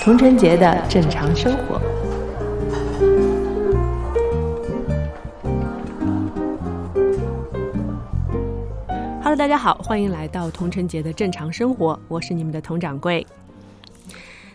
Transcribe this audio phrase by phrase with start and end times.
[0.00, 1.78] 童晨杰的正常生活。
[9.22, 13.26] Hello，大家好，欢迎来到童晨杰的正常生活，我是你们的童掌柜。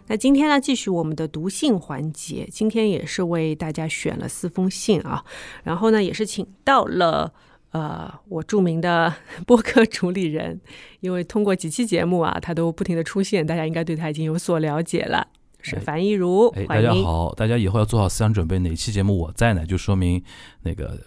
[0.07, 2.47] 那今天呢，继续我们的读信环节。
[2.51, 5.23] 今天也是为大家选了四封信啊，
[5.63, 7.33] 然后呢，也是请到了
[7.71, 9.13] 呃我著名的
[9.47, 10.59] 播客主理人，
[10.99, 15.27] 因为通过几期节目啊，他都不停的出现，大家应该对他已经有所了解了。
[15.65, 20.21] 是樊一茹，哎，大家好，大家以后要做好思想准备，哪期节目我在呢，就说明
[20.63, 20.99] 那个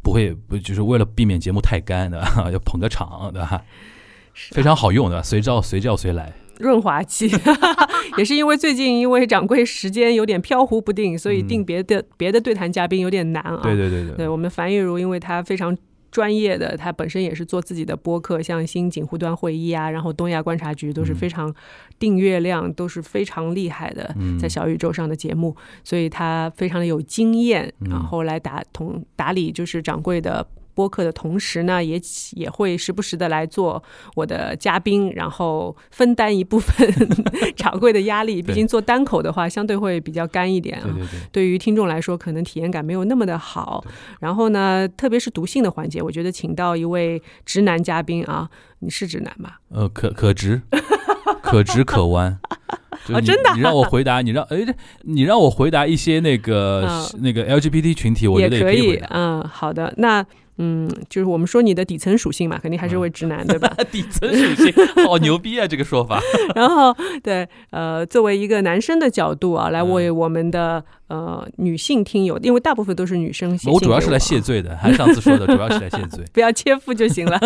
[0.00, 2.18] 不会不就是为了避免节目太干的，
[2.50, 3.62] 要捧个场，对吧？
[4.52, 7.30] 非常好用的，随叫随叫随来，润滑剂。
[8.18, 13.60] 也是因为最近因为掌柜时间有点飘忽不定，所以定别的别的对谈嘉宾有点难啊。
[13.62, 15.76] 对对对对，对我们樊玉茹，因为她非常。
[16.10, 21.54] 专业的，他本身也是做自己的播客，像新锦湖端会议啊，然后东亚观察局都是非常
[21.98, 25.54] 订阅量都是非常厉害的，在小宇宙上的节目，
[25.84, 30.48] 所以他非常的有经验，然后来打同打理就是掌柜的。
[30.78, 32.00] 播客的同时呢，也
[32.36, 33.82] 也会时不时的来做
[34.14, 36.88] 我的嘉宾，然后分担一部分
[37.56, 38.40] 掌柜的压力。
[38.40, 40.84] 毕竟做单口的话，相对会比较干一点啊。
[40.84, 43.84] 对对对，对于听众来说，可能体验感没有那么的好。
[44.20, 48.48] 然后呢，特别是读信的环节，我觉得请到一位直男嘉宾啊，
[48.78, 49.54] 你是直男吗？
[49.70, 50.62] 呃，可可直，
[51.42, 52.38] 可直可弯。
[53.12, 53.50] 啊，真的！
[53.56, 54.58] 你让我回答，你让哎，
[55.02, 56.86] 你让我回答一些那个
[57.20, 58.96] 那个 LGBT 群体，我觉得也可以。
[59.10, 60.24] 嗯，好的，那。
[60.58, 63.72] 嗯，就是我们说你的底层属性嘛，肯定还是位直男，对吧？
[63.90, 64.74] 底层属性，
[65.06, 66.20] 好牛逼啊，这个说法。
[66.54, 77.38] 然后，对，呃，作为一个男生的角度啊，来为我们的呃女性听友，因为大部分都是女生写我主要是来谢罪的，还是上次说的， 主要是来谢罪，不要切腹就行了。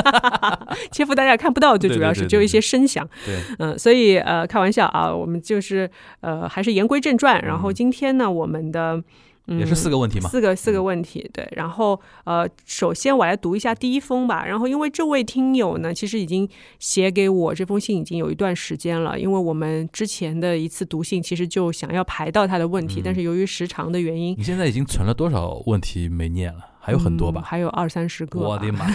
[0.90, 3.06] 切腹大家看不到，最主要是只有一些声响。
[3.27, 5.90] 对，嗯，所以呃，开玩笑啊，我们就是
[6.20, 7.42] 呃，还是言归正传。
[7.45, 9.02] 然后今天呢，我们的。
[9.47, 10.29] 也是四个问题吗？
[10.29, 11.47] 四个四个问题，对。
[11.57, 14.47] 然后呃，首先我来读一下第一封吧。
[14.47, 16.48] 然后因为这位听友呢，其实已经
[16.79, 19.19] 写给我这封信已经有一段时间了。
[19.19, 26.61] 因为我们之前的一次读信，其实就想要排到他的问题，但是由于时长的原因，你现在已经存了多少问题没念了？
[26.79, 27.42] 还有很多吧？
[27.45, 28.39] 还有二三十个。
[28.39, 28.86] 我的妈！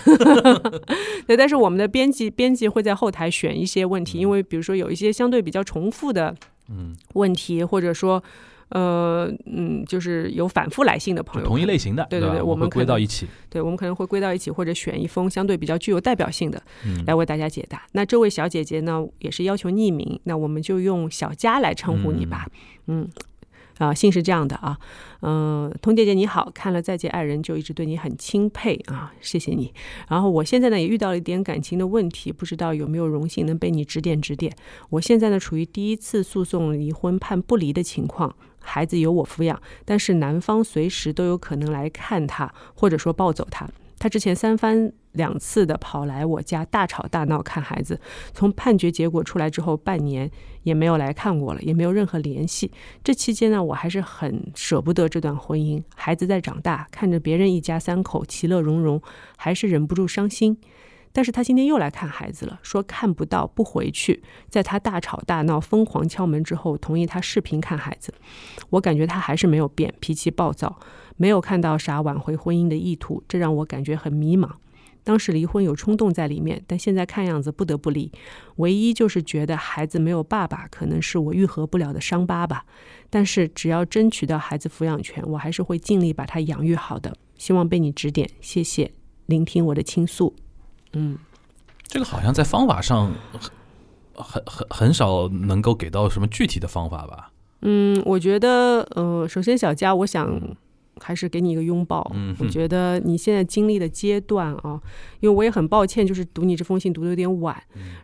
[1.27, 6.33] 对，但是我们的编辑编辑会在后台选一些问题，因为比如说有一些相对比较重复的
[6.69, 8.23] 嗯问题，或者说。
[8.69, 16.61] 呃嗯，就是有反复来信的朋友，同一类型的，对对对，我们归到一起，对，我们可能会归到一起，或者选一封相对比较具有代表性的，
[17.05, 17.83] 来为大家解答。
[17.93, 22.47] 那这位小姐姐呢，也是要求匿名，那我们就用小佳来称呼你吧，
[22.87, 23.07] 嗯。
[23.77, 24.75] 啊，信是这样的啊，
[25.21, 29.71] 嗯，童姐姐你好，看了《再见爱人》就一直对你很钦佩啊，谢谢你。
[30.09, 34.51] 然后我现在呢也遇到了一点感情的问题，不知道有没有荣幸能被你指点指点。
[34.89, 38.35] 我现在呢处于第一次诉讼离婚判不离的情况，
[38.67, 43.67] 孩子由我抚养，但是男方随时都有可能来看他，或者说抱走他。
[43.99, 47.99] 他之前三番两次的跑来我家大吵大闹看孩子，
[48.31, 50.29] 从判决结果出来之后半年
[50.61, 52.71] 也没有来看过了，也没有任何联系。
[53.03, 59.01] 这期间呢，我还是很舍不得这段婚姻，孩子在长大，看着别人一家三口其乐融融，
[59.35, 60.55] 还是忍不住伤心。
[61.17, 64.21] 但是他今天又来看孩子了，说看不到不回去。
[64.49, 68.13] 在他大吵大闹、疯狂敲门之后，同意他视频看孩子。
[68.69, 70.77] 我感觉他还是没有变，脾气暴躁。
[71.15, 74.47] 没有看到啥挽回婚姻的意图，这让我感觉很迷茫。
[75.03, 78.11] 当时离婚有冲动在里面，但现在看样子不得不离。
[78.57, 82.63] 唯一就是觉得孩子没有爸爸，可能是我愈合不了的伤疤吧。
[83.09, 87.17] 但是只要争取到孩子抚养权，我还是会尽力把他养育好的。
[87.39, 88.91] 希望被你指点，谢谢
[89.25, 90.35] 聆听我的倾诉。
[90.97, 91.17] 嗯，
[91.83, 93.51] 这个好像在方法上很
[94.15, 97.31] 很很很少能够给到什么具体的方法吧？
[97.61, 100.57] 嗯，我觉得呃，首先小佳，我想。
[100.99, 102.11] 还是给你一个拥抱。
[102.15, 104.81] 嗯我觉得你现在经历的阶段啊，
[105.19, 107.55] 因为我也很抱歉，就是读你这封信读的有点晚。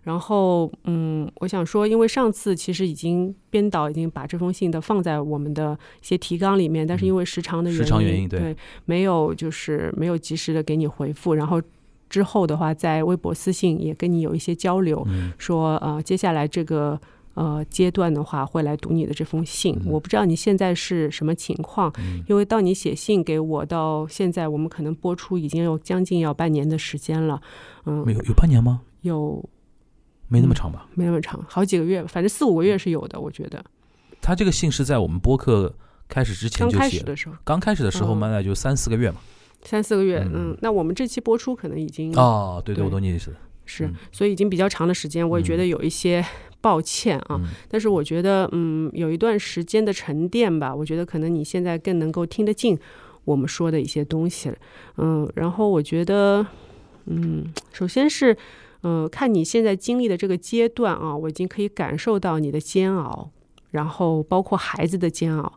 [0.03, 5.73] 然后，嗯，我想说，因为上次其实已经编导已经把这封信的放在我们的
[6.03, 11.33] 一些提纲里面，但是因为时长的时长原因，对，没有就是没有及时的给你回复。
[11.33, 11.59] 然后
[12.13, 15.03] 之后的话，在微博私信也跟你有一些交流，
[15.39, 16.99] 说呃，接下来这个。
[17.35, 21.91] 呃，阶段的话会来读你的这封信，我不知道你现在是什么情况，
[22.29, 27.41] 因为到你写信给我到现在，我们可能播出已经有将近要半年的时间了。
[27.87, 28.81] 嗯，没有有半年吗？
[29.01, 29.43] 有，
[30.27, 30.85] 没那么长吧？
[30.93, 33.65] 没那么长，好几个月，反正四五个月是有的，我觉得。
[34.21, 35.73] 他这个信是在我们播客
[36.07, 39.17] 开始之前就刚开写始的时候，刚开始的时候嗯嘛，那就三四个月嘛。
[39.63, 40.51] 三四个月，嗯。
[40.51, 42.85] 嗯，那我们这期播出可能已经哦，对对，对。
[42.85, 43.33] 我懂你意思。
[43.65, 46.23] 是嗯，所以已经比较长的时间，我也觉得有一些
[46.59, 47.39] 抱歉啊。
[47.41, 47.47] 嗯。
[47.69, 52.77] 但是我觉得，嗯，有一段时间的沉淀吧，我觉得可能你现在更能够听得进
[53.25, 54.55] 我们说的一些东西了，
[54.97, 56.45] 嗯，然后我觉得，
[57.05, 58.35] 嗯，首先是，
[58.81, 63.29] 嗯、看你现在经历的这个阶段啊，我已经可以感受到你的煎熬，
[63.71, 65.53] 然后包括孩子的煎熬，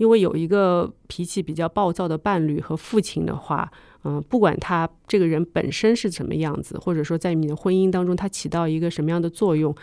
[0.00, 3.70] 因为有一个脾气比较暴躁的伴侣和父亲的话，
[4.04, 9.76] 嗯、不管他这个人本身是什么样子，或者说在你的婚姻当中他起到一个什么样的作用，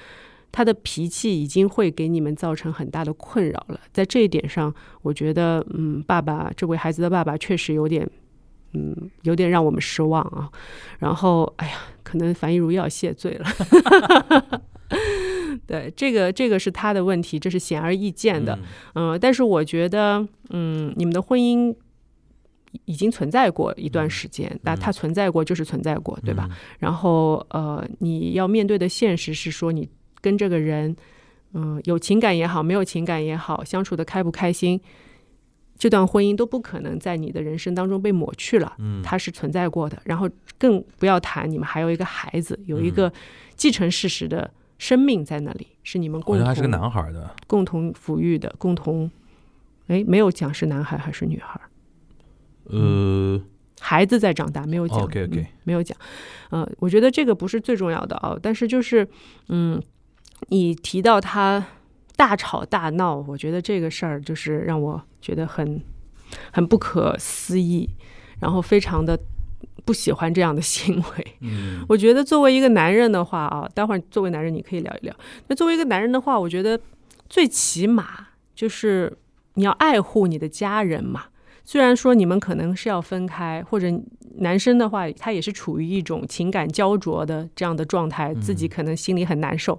[0.52, 3.80] 他的脾气已经会给你们造成很大的困扰了。
[3.94, 4.74] 在这一点上，
[5.04, 8.10] 我觉得，嗯，爸爸这位孩子的爸爸确实有点，
[8.74, 10.50] 嗯，有点让我们失望啊。
[10.98, 14.62] 然后，哎呀，可能樊一茹又要谢罪了。
[15.66, 18.58] 对，这个这个是他的问题，这是显而易见的。
[18.94, 21.74] 嗯嗯，但是我觉得，嗯，你们的婚姻
[22.86, 26.50] 已经存在过一段时间，那、它存在过就是存在过，对吧？？
[26.80, 29.90] 然后，呃，你要面对的现实是说，你
[30.22, 30.96] 跟这个人，
[31.54, 34.80] 嗯、有情感也好，没有情感也好，相处的开不开心，
[35.78, 38.76] 这段婚姻都不可能在你的人生当中被抹去了。
[38.80, 43.12] 嗯，它是存在过的，然后更不要谈你们还有一个孩子，有一个
[43.56, 47.36] 继承事实的生命在那里，是你们共同还是个男孩的。
[47.48, 49.10] 共同抚育的，共同，
[49.88, 51.60] 哎，没有讲是男孩还是女孩，
[52.66, 53.42] 呃，
[53.80, 55.00] 孩子在长大，没有讲。
[55.00, 55.98] OK，OK 嗯没有讲。
[56.50, 59.08] 呃，我觉得这个不是最重要的啊，但是就是，
[59.50, 59.82] 嗯，
[60.50, 61.66] 你提到他
[62.16, 65.82] 大吵大闹，我觉得这个事儿就是让我觉得很
[66.52, 67.90] 很不可思议，
[68.40, 69.20] 然后非常的
[69.86, 71.28] 不喜欢这样的行为。
[71.42, 75.16] 嗯我觉得作为一个男人的话啊，待会儿作为男人你可以聊一聊。
[75.48, 76.80] 那作为一个男人的话，我觉得
[77.30, 79.18] 最起码就是
[79.54, 81.26] 你要爱护你的家人嘛。
[81.64, 83.88] 虽然说你们可能是要分开，或者
[84.38, 89.78] 男生的话，他也是处于一种情感焦灼的这样的状态，自己可能心里很难受。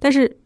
[0.00, 0.38] 但是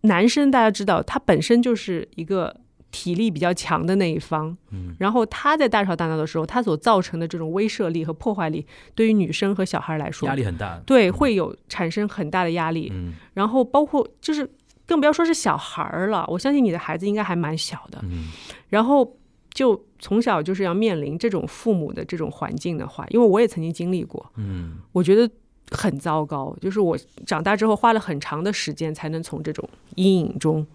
[0.00, 2.59] 男生大家知道，他本身就是一个
[2.90, 4.94] 体力比较强的那一方，嗯。
[4.98, 10.80] 然后他在大吵大闹的时候，他所造成的这种威慑力和破坏力，对于女生和小孩来说，压力很大。
[10.84, 12.90] 对会有产生很大的压力。
[12.92, 13.14] 嗯。
[13.34, 14.48] 然后包括就是
[14.86, 18.28] 更不要说是小孩儿了，我相信你的孩子应该还蛮小的，嗯。
[18.68, 19.16] 然后
[19.52, 24.78] 就从小就是要面临这种父母的这种环境的话，因为我也曾经经历过，嗯。
[24.92, 25.30] 我觉得
[25.70, 26.56] 很糟糕。
[26.60, 26.96] 就是我
[27.26, 30.66] 长大之后花了很长的时间才能从这种阴影中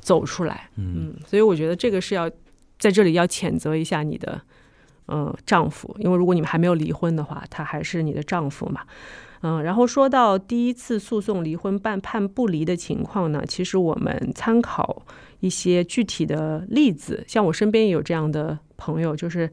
[0.00, 0.68] 走出来。
[0.76, 2.30] 嗯嗯，所以我觉得这个是要
[2.78, 4.40] 在这里要谴责一下你的
[5.06, 8.82] 呃丈夫，因为如果你们还没有离婚的话，他还是你的丈夫嘛。
[9.44, 15.04] 嗯，然后说到第一次诉讼离婚半判不离的情况呢，其实我们参考
[15.40, 19.50] 一些具体的例子，像我身边也有这样的朋友，就是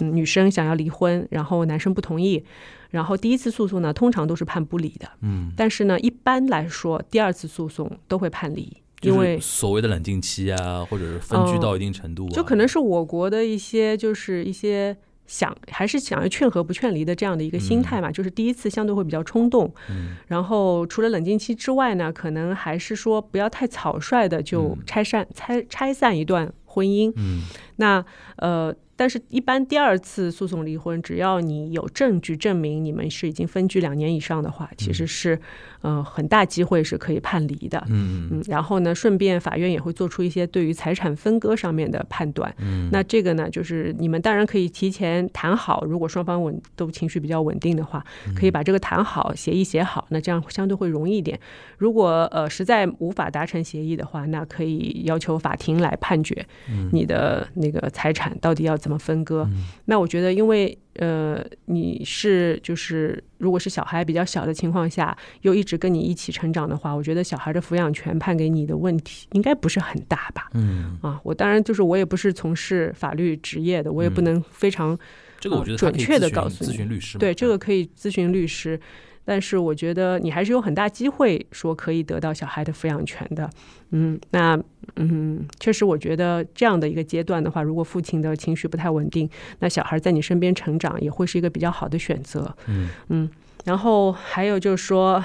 [0.00, 2.44] 嗯女生想要离婚，然后男生不同意，
[2.90, 14.96] 然后第一次诉讼呢通常都是判不离的，嗯，但是呢一般来说第二次诉讼都会判离，因为所谓的冷静期啊，或者是分居到一定程度啊，就可能是我国的一些就是一些
[15.26, 20.16] 想还是想要劝和不劝离的这样的一个心态嘛，就是第一次相对会比较冲动，嗯。
[20.28, 27.12] 然后除了冷静期之外呢，可能还是说不要太草率的就嗯拆散拆拆散一段婚姻。
[27.16, 27.42] 嗯。
[27.78, 28.04] 那
[28.36, 35.38] 呃，但是一般第二次诉讼离婚，只要你有证据证明你们是已经分居两年以上的话，其实是
[35.86, 37.82] 呃很大机会是可以判离的。
[37.88, 42.52] 嗯嗯，然后呢，顺便法院也会做出一些对于财产分割上面的判断。
[42.58, 51.38] 嗯，那这个呢，就是你们当然可以提前谈好，如果双方稳都情绪比较稳定的话，可以把这个谈好，协议写好，那这样相对会容易一点。
[51.78, 56.44] 如果呃实在无法达成协议的话，那可以要求法庭来判决
[56.92, 59.48] 你的那个财产到底要怎么分割。
[59.84, 70.50] 那我觉得，因为呃你是就是如果是小孩比较小的情况下，又一直跟你一起成长的话，我觉得小孩的抚养权判给你的问题应该不是很大吧？
[70.54, 74.98] 嗯，啊，我当然就是我也不是从事法律职业的，我也不嗯能非常、
[75.38, 78.78] 这个我觉得他准确的告诉你咨询律师，对这个可以咨询律师，
[79.26, 83.50] 但是我觉得你还是有很大机会说可以得到小孩的抚养权的。
[83.90, 84.58] 嗯，那
[84.94, 89.28] 嗯，确实我觉得这样的一个阶段的话，如果父亲的情绪不太稳定，
[89.58, 92.56] 那小孩在你身边成长也会是一个比较好的选择。
[92.68, 93.30] 嗯嗯，
[93.64, 95.22] 然后还有就是说，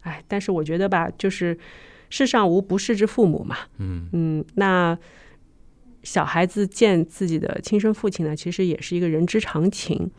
[0.00, 1.56] 哎，但是我觉得吧，就是
[2.08, 3.56] 世上无不是之父母嘛。
[3.76, 4.98] 嗯嗯，那
[6.02, 10.10] 小孩子见自己的亲生父亲呢，其实也是一个人之常情，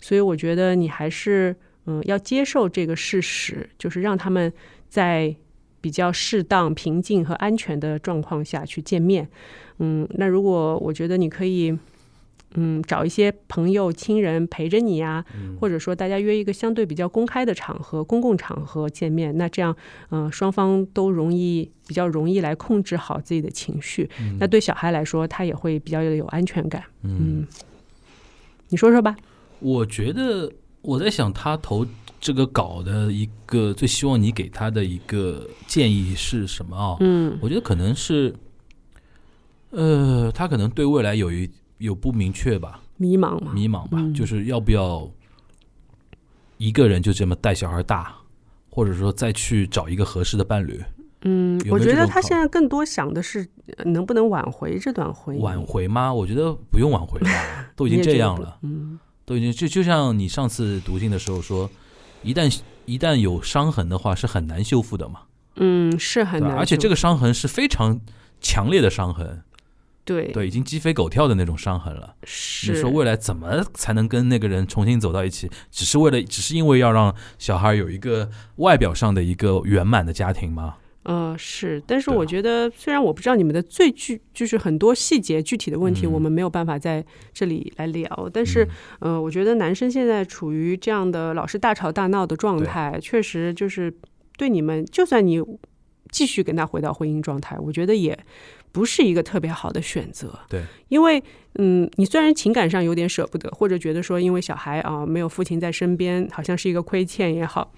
[0.00, 1.56] 所以我觉得你还是
[1.90, 4.52] 嗯要接受这个事实，就是让他们
[4.88, 5.34] 在
[5.80, 9.28] 比较适当、平静和安全的状况下去见面。
[9.78, 11.76] 嗯，那如果我觉得你可以。
[12.54, 15.24] 嗯，找一些朋友、亲人陪着你呀，
[15.60, 19.76] 或者说大家约一个相对比较公开的场合、公共场合见面，那这样，
[20.10, 24.10] 嗯，双方都容易比较容易来控制好自己的情绪。
[24.40, 26.82] 那对小孩来说，他也会比较有安全感。
[27.04, 27.46] 嗯，
[28.70, 29.16] 你说说吧。
[29.60, 31.86] 我觉得我在想，他投
[32.20, 36.96] 这个稿的一个最希望你给他的一个建议是什么啊？
[37.00, 38.34] 嗯，我觉得可能是，
[39.70, 41.48] 呃，他可能对未来有一。
[41.80, 42.78] 有不明确吧？
[42.98, 43.54] 迷茫嘛？
[43.54, 45.10] 迷茫吧，就是要不要
[46.58, 48.14] 一个人就这么带小孩大，
[48.68, 50.78] 或者说再去找一个合适的伴侣？
[51.22, 53.48] 嗯，我觉得他现在更多想的是
[53.86, 55.40] 能不能挽回这段婚姻。
[55.40, 56.12] 挽回吗？
[56.12, 57.28] 我觉得不用挽回了，
[57.74, 58.58] 都已经这样了。
[58.60, 61.70] 嗯，都已经就就像你上次读信的时候说，
[62.24, 62.52] 一旦
[62.84, 65.20] 一旦有伤痕的话，是很难修复的嘛。
[65.54, 68.00] 嗯，是很难，而且这个伤痕是非常
[68.40, 69.44] 强烈的伤痕。
[70.04, 72.16] 对对，已经鸡飞狗跳的那种伤痕了。
[72.24, 75.48] 是你说未来怎么才能跟那个人重新走到一起？
[75.70, 80.74] 只是为了，只是因为要让小孩有一个外表上的一个圆满的家庭吗？
[81.04, 81.82] 呃，是。
[81.86, 88.30] 但是我觉得，虽然我不知道你们的最具，就是很多细节具体的问题，我们没有办法在这里来聊。
[88.32, 88.66] 但是，
[89.00, 93.92] 呃，我觉得男生现在处于这样的老是大吵大闹的状态，确实就是
[94.36, 95.42] 对你们，就算你
[96.10, 98.18] 继续跟他回到婚姻状态，我觉得也。
[98.72, 101.20] 不是一个特别好的选择，对，因为
[101.58, 107.72] 嗯，你虽然情感上有点舍不得，或者觉得说因为小孩啊没有父亲在身边，好像是一个亏欠也好，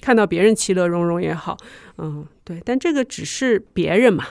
[0.00, 1.56] 看到别人其乐融融也好，
[1.98, 4.24] 嗯，对，但这个只是别人嘛，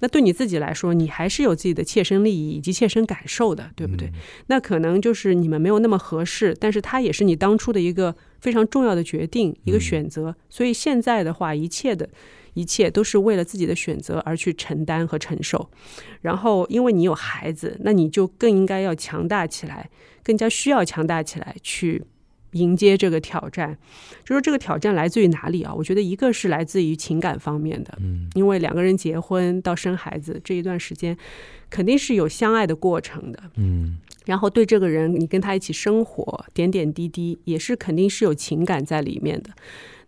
[0.00, 4.10] 那对你自己来说，你还是有自己的切身利益以及切身感受的，对不对？
[4.48, 12.08] 那可能就是你们没有那么合适，但是他也是你当初的一个非常重要的决定，一个选择，所以现在的话，一切的。
[12.56, 15.68] 一切都是为了自己的选择而去承担和承受，
[16.20, 19.90] 然后因为你有孩子，那你就更应该要强大起来，
[20.22, 22.04] 更加需要强大起来去
[22.54, 23.78] 迎接这个挑战。
[24.24, 25.72] 就说这个挑战来自于哪里啊？
[25.72, 31.16] 我觉得一个是来自于情感方面的，嗯，因为两个人结婚到生孩子这一段时间，
[31.68, 39.50] 肯定是有相爱的过程的，嗯，然后对这个人，你跟他一起生活，点点滴滴也是肯定是有情感在里面的。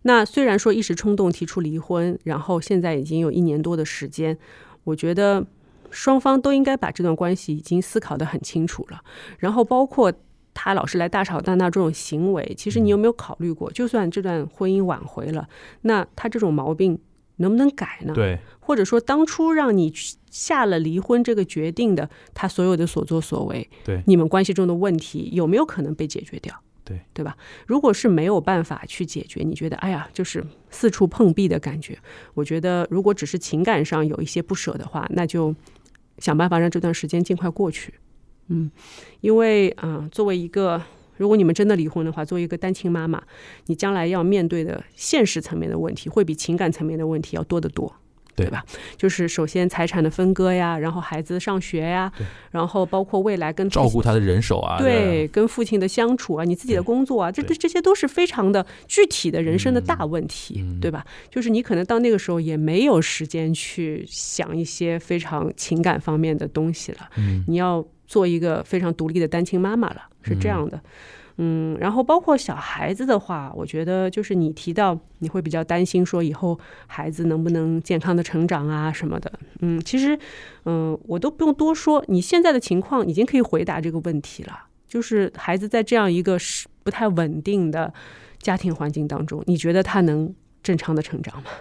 [0.03, 4.37] 那虽然说一时冲动提出离婚，然后现在已经有一年多的时间，
[4.85, 5.45] 我觉得
[5.91, 9.01] 双方都应该把这段关系已经思考得很清楚了。
[9.39, 10.13] 然后包括
[10.59, 15.47] 他老是来大吵大闹这种行为，其实你有没有考虑过，就算这段婚姻挽回了，
[15.81, 16.99] 那他这种毛病
[17.35, 18.13] 能不能改呢？
[18.15, 19.93] 对，或者说当初让你
[20.31, 26.59] 下了离婚这个决定的他所有的所作所为，对，你们关系中的问题有没有可能被解决掉？
[26.83, 27.37] 对对吧？
[27.67, 31.95] 如果是没有办法去解决，你觉得哎呀，就是四处碰壁的感觉。
[32.33, 35.53] 我觉得如果只是情感上有一些不舍的话，那就
[36.17, 37.93] 想办法让这段时间尽快过去。
[38.49, 38.69] 嗯，
[39.21, 40.81] 因为嗯，作为一个
[41.17, 43.21] 如果你们真的离婚的话，作为一个单亲妈妈，
[43.67, 47.93] 你将来要面对的现实层面的问题，会比情感层面的问题要多得多。
[48.37, 48.63] 对吧？
[48.95, 52.11] 就是首先财产的分割呀，然后孩子上学呀，
[52.51, 61.03] 然后包括未来跟照顾他的人手啊，对，跟父亲的相处啊，你自己的工作啊，这这这些都是非常的具体的人生的大问题，对吧？
[61.31, 70.81] 就是你可能到那个时候也没有时间去想一些非常情感方面的东西了，嗯你要做一个非常独立的单亲妈妈了，是这样的。
[71.39, 79.31] 嗯，然后包括小孩子的话，我觉得就是你提到你会比较担心说以后孩子能不能健康的成长啊什么的。
[79.59, 80.17] 嗯，其实，
[80.65, 84.63] 嗯，我都不用多说，你现在的情况已经可以回答这个问题了。
[84.87, 87.93] 就是孩子在这样一个是不太稳定的
[88.39, 90.33] 家庭环境当中，你觉得他能
[90.63, 91.51] 正常的成长吗？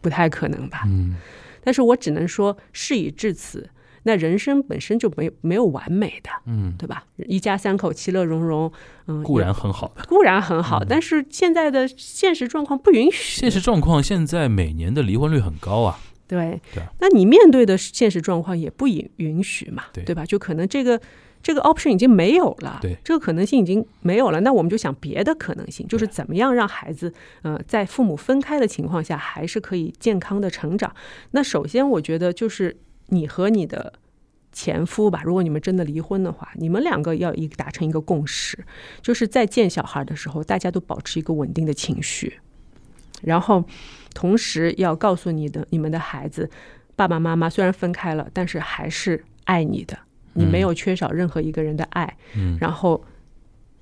[0.00, 0.84] 不太可能吧。
[0.86, 1.16] 嗯，
[1.62, 3.68] 但是我只能说事已至此。
[4.04, 7.04] 那人生本身就没有没有完美的，嗯，对吧？
[7.26, 8.70] 一家三口其乐融融，
[9.06, 13.40] 嗯，固然很好的，固然很好，但是现在的现实状况不允许。
[13.40, 16.60] 现实状况现在每年的离婚率很高啊，对，
[17.00, 20.24] 那你面对的现实状况也不允允许嘛，对吧？
[20.24, 21.00] 就可能这个
[21.42, 24.40] 这个 option 已经没有了，对，这个可能性已经没有了。
[24.42, 30.94] 那我们就想别的可能性，就是怎么样让孩子，呃，在父母分开的情况下，还是可以健康的成长。
[31.30, 32.76] 那首先，我觉得就是。
[33.06, 33.94] 你和你的
[34.52, 38.64] 前夫吧，如果你们真的离婚的话，你们两个要一达成一个共识，
[39.02, 42.40] 就是在见小孩的时候，大家都保持一个稳定的情绪，
[43.22, 43.64] 然后
[44.14, 46.48] 同时要告诉你的你们的孩子，
[46.94, 49.98] 爸爸妈妈虽然分开了，但是还是爱你的，
[50.34, 53.04] 你没有缺少任何一个人的爱，嗯，然后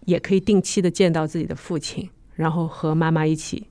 [0.07, 3.69] 也可以定期的见到自己的父亲，然后和妈妈一起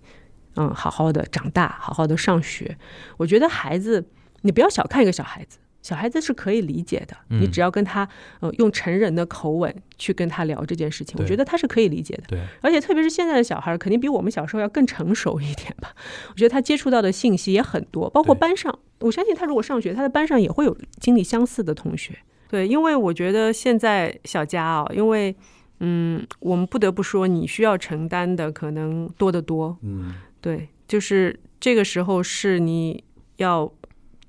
[0.56, 2.78] 嗯，好好的长大，好好的上学。
[3.18, 4.06] 我觉得孩子，
[4.42, 5.58] 你不要小看一个小孩子。
[5.84, 8.08] 小孩子是可以理解的，你只要跟他
[8.40, 12.24] 呃用成人的口吻去跟他聊这件事情，我觉得他是可以理解的。
[12.28, 15.92] 对，而且特别是现在的小孩，肯定比我们小时候要更成熟一点吧。
[16.30, 22.16] 我觉得他接触到的信息也很多，包括班上，我相信他如果上学，他的班上也会有经历相似的同学。
[22.48, 25.36] 对，因为我觉得现在小佳啊，因为
[25.80, 29.76] 嗯，我们不得不说，你需要承担的可能多得多。
[29.82, 33.04] 嗯，对，就是这个时候是你
[33.38, 33.74] 要。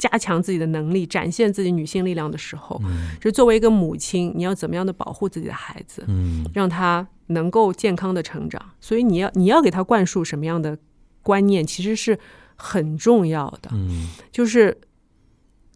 [0.03, 2.83] 加强自己的能力，展现自己女性力量的时候，
[3.21, 8.61] 就作为一个母亲，你要怎么样的保护自己的孩子，嗯，让他能够健康的成长。
[8.81, 10.77] 所以你要你要给他灌输什么样的
[11.23, 12.19] 观念，其实是
[12.57, 13.71] 很重要的。
[13.73, 14.77] 嗯，就是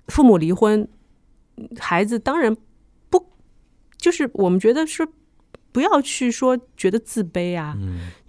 [0.09, 0.89] 父母离婚，
[1.79, 2.57] 孩子当然
[3.09, 3.25] 不，
[3.97, 5.07] 就是我们觉得是。
[5.77, 7.77] 不要去说觉得自卑啊，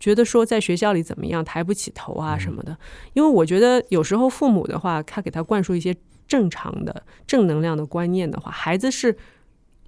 [0.01, 2.77] 觉得说在学校里怎么样抬不起头啊什么的，
[3.13, 5.95] 因为我觉得有时候父母的话，他给他灌输一些
[6.27, 9.15] 正常的正能量的观念的话，孩子是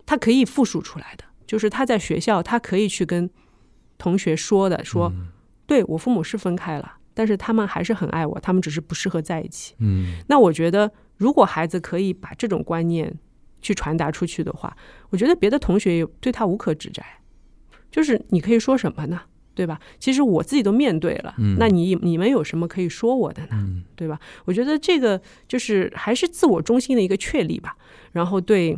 [0.06, 3.30] 他可以复述出来的，就是他在学校他可以去跟
[3.98, 5.12] 同学说的，说
[5.68, 9.76] 对我父母是分开了，但是他们还是很爱我，他们只是不适合在一起。
[9.80, 13.14] 嗯，那我觉得如果孩子可以把这种观念
[13.62, 14.78] 去传达出去的话，
[15.10, 17.06] 我觉得别的同学也对他无可指摘。
[17.92, 19.22] 就是你可以说什么呢？
[19.56, 19.78] 对吧？
[20.00, 23.84] 其实我自己都面对了，那你你们有什么可以说我的呢？
[23.94, 24.18] 对吧？
[24.46, 27.76] 我觉得这个就是还是自我中心的一个确立吧。
[28.14, 28.78] 然后对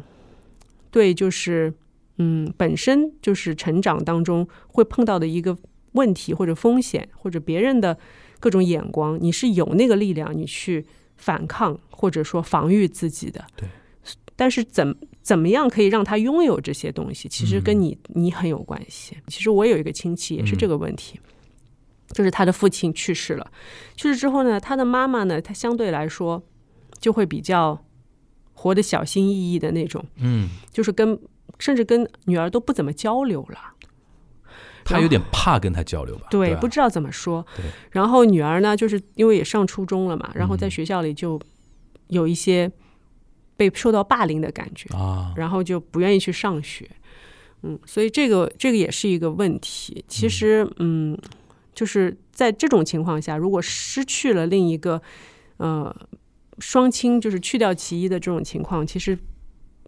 [0.90, 1.72] 对，就是
[2.18, 5.56] 嗯，本身就是成长当中会碰到的一个
[5.92, 7.96] 问题或者风险，或者别人的
[8.40, 10.84] 各种眼光，你是有那个力量，你去
[11.16, 13.46] 反抗或者说防御自己的。
[13.56, 13.70] 对，
[14.36, 14.98] 但是怎？
[15.22, 17.30] 怎么样可以让他拥有这些东西？
[17.30, 19.16] 其实跟你你很有关系。
[19.28, 21.20] 其实我有一个亲戚也是这个问题，
[22.12, 23.52] 就是他的父亲去世了，
[23.96, 26.42] 去世之后呢，他的妈妈呢，她相对来说
[27.00, 27.86] 就会比较
[28.54, 31.20] 活得小心翼翼的那种，嗯，就是跟
[31.60, 33.60] 甚至跟女儿都不怎么交流了。
[34.84, 36.26] 他有点怕跟他交流吧？
[36.32, 37.46] 对，不知道怎么说。
[37.56, 37.66] 对。
[37.92, 41.40] 然后女儿呢，就是因为也上初中了嘛，然后在学校里就
[42.08, 42.72] 有一些。
[43.62, 46.90] 被受到霸凌的感觉啊，然后就不愿意去上学，
[47.62, 50.04] 嗯，所以这个这个也是一个问题。
[50.08, 51.16] 其实，嗯，
[51.76, 55.00] 就是在这种情况下，如果失去了另一个
[55.58, 55.96] 呃
[56.58, 59.16] 双亲，就是去掉其一的这种情况，其实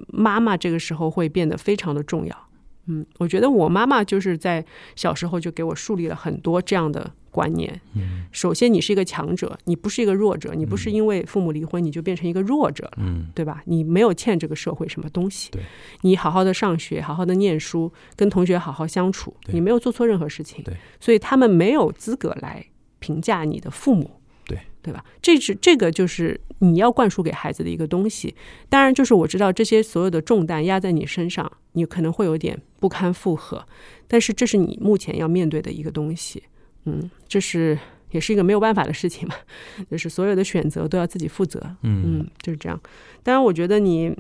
[0.10, 2.50] 妈妈这个时候会变得非常的重要。
[2.86, 4.64] 嗯，我觉得我妈妈就是在
[4.96, 7.12] 小时候就给我树立了很多这样的。
[7.34, 13.64] 观念，嗯，首先你是一个强者，你不是一个弱者，你不是因为父母离婚你就变成一个弱者了，嗯，对吧？
[13.66, 15.64] 你没有欠这个社会什么东西，对，
[16.02, 22.64] 你好好的上学，好好的念书，跟同学好好相处，你没有做错任何事情，对，所以他们没有资格来
[23.00, 24.12] 评价你的父母，
[24.46, 25.04] 对，对吧？
[25.20, 28.36] 这是这个就是你要灌输给孩子的一个东西。
[28.70, 33.66] 当然，就是我知道这些所有的重担压在你身上，你可能会有点不堪负荷，
[34.08, 36.44] 但是这是你目前要面对的一个东西。
[36.86, 37.78] 嗯，这是
[38.12, 39.36] 也是一个没有办法的事情嘛，
[39.90, 41.60] 就是所有的选择都要自己负责。
[41.82, 42.80] 嗯嗯，就是这样。
[43.24, 44.16] 当然，我觉得你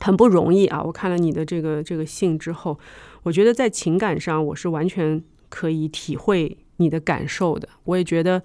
[0.00, 0.82] 很不容易啊。
[0.82, 2.78] 我看了你的这个这个信之后，
[3.24, 7.68] 我觉得在情感上我是完全可以体会你的感受的。
[7.84, 8.42] 我也觉得，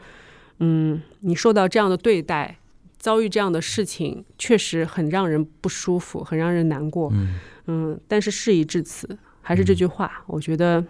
[0.59, 2.57] 嗯，你受到这样的对待，
[2.97, 7.09] 遭遇这样的事情，确实很让人不舒服，很让人难过。
[7.13, 10.83] 嗯嗯，但是事已至此，还是这句话，我觉得。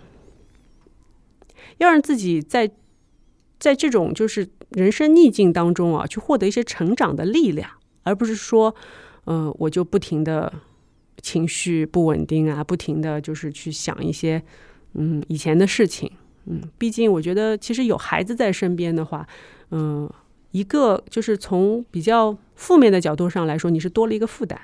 [1.78, 2.70] 要让自己在
[3.60, 7.70] 在这种就是人生逆境当中啊，去获得一些成长的力量，
[8.04, 8.74] 而不是说，
[9.26, 10.52] 呃，我就不停的
[11.22, 14.42] 情绪不稳定啊，不停的就是去想一些
[14.94, 16.12] 嗯以前的事情，
[16.46, 19.28] 嗯，毕竟我觉得其实有孩子在身边的话，
[19.72, 20.10] 嗯，
[20.52, 24.60] 一个就是从比较负面的角度上来说，你是多了一个负担，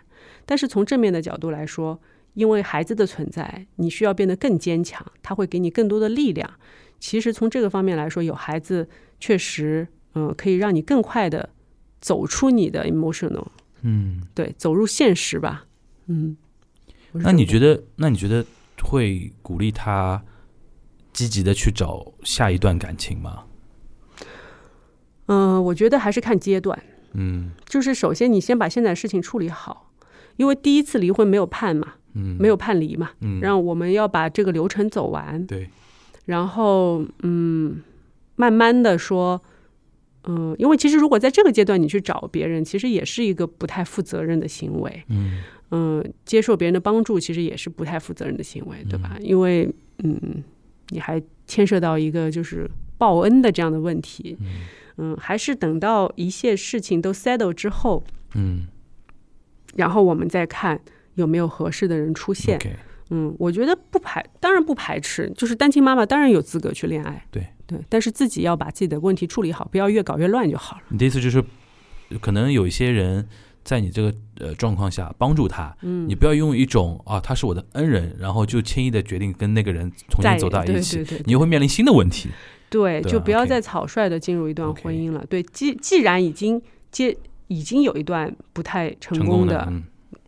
[0.46, 2.00] 但是从正面的角度来说，
[2.34, 6.50] 因为孩子的存在，你需要变得更坚强，他会给你更多的力量。
[7.00, 8.88] 其实从这个方面来说，有孩子
[9.20, 11.50] 确实，嗯，可以让你更快的
[12.02, 13.46] 走出你的 emotional，
[13.82, 15.66] 嗯，对，走入现实吧，
[16.08, 16.38] 嗯。
[17.12, 18.46] 那你觉得，那你觉得
[18.84, 20.24] 会鼓励他
[21.14, 23.46] 积极的去找下一段感情吗？
[25.28, 26.78] 嗯，我觉得还是看阶段，
[27.14, 29.92] 嗯，就是首先你先把现在事情处理好，
[30.36, 35.70] 因为第一次离婚没有判嘛，嗯，没有判离嘛，嗯，让我们要把这个流程走完，对。
[36.26, 37.82] 然后，嗯，
[38.36, 39.42] 慢慢的说，
[40.26, 49.18] 嗯，因为其实如果在这个阶段你去找别人，其实也是一个不太负责任的行为，嗯嗯，接受别人的帮助，其实也是不太负责任的行为，对吧？
[49.22, 49.72] 因为，
[50.04, 50.44] 嗯，
[50.90, 54.38] 你还牵涉到一个就是报恩的这样的问题。
[54.98, 58.66] 嗯，还是等到一切事情都 settle 之后，嗯，
[59.76, 60.80] 然后我们再看
[61.16, 62.58] 有没有合适的人出现。
[63.10, 67.26] 嗯，我觉得不排，当然不排斥，就是单亲妈妈当然有资格去恋爱。
[67.32, 70.84] 对对，但是自己要把自己的问题处理好，不要越搞越乱就好了。
[70.90, 71.44] 你的意思就是，
[72.20, 73.28] 可能有一些人
[73.64, 82.30] 在你这个呃状况下帮助他，嗯，你不要用一种啊他是我的恩人，然后就轻易的决定跟那个人重新走到一起，对对对你会面临新的问题。
[82.70, 85.24] 对，就不要再草率的进入一段婚姻了。
[85.30, 87.16] 对，既既然已经接
[87.48, 89.84] 已经有一段不太成成功的，嗯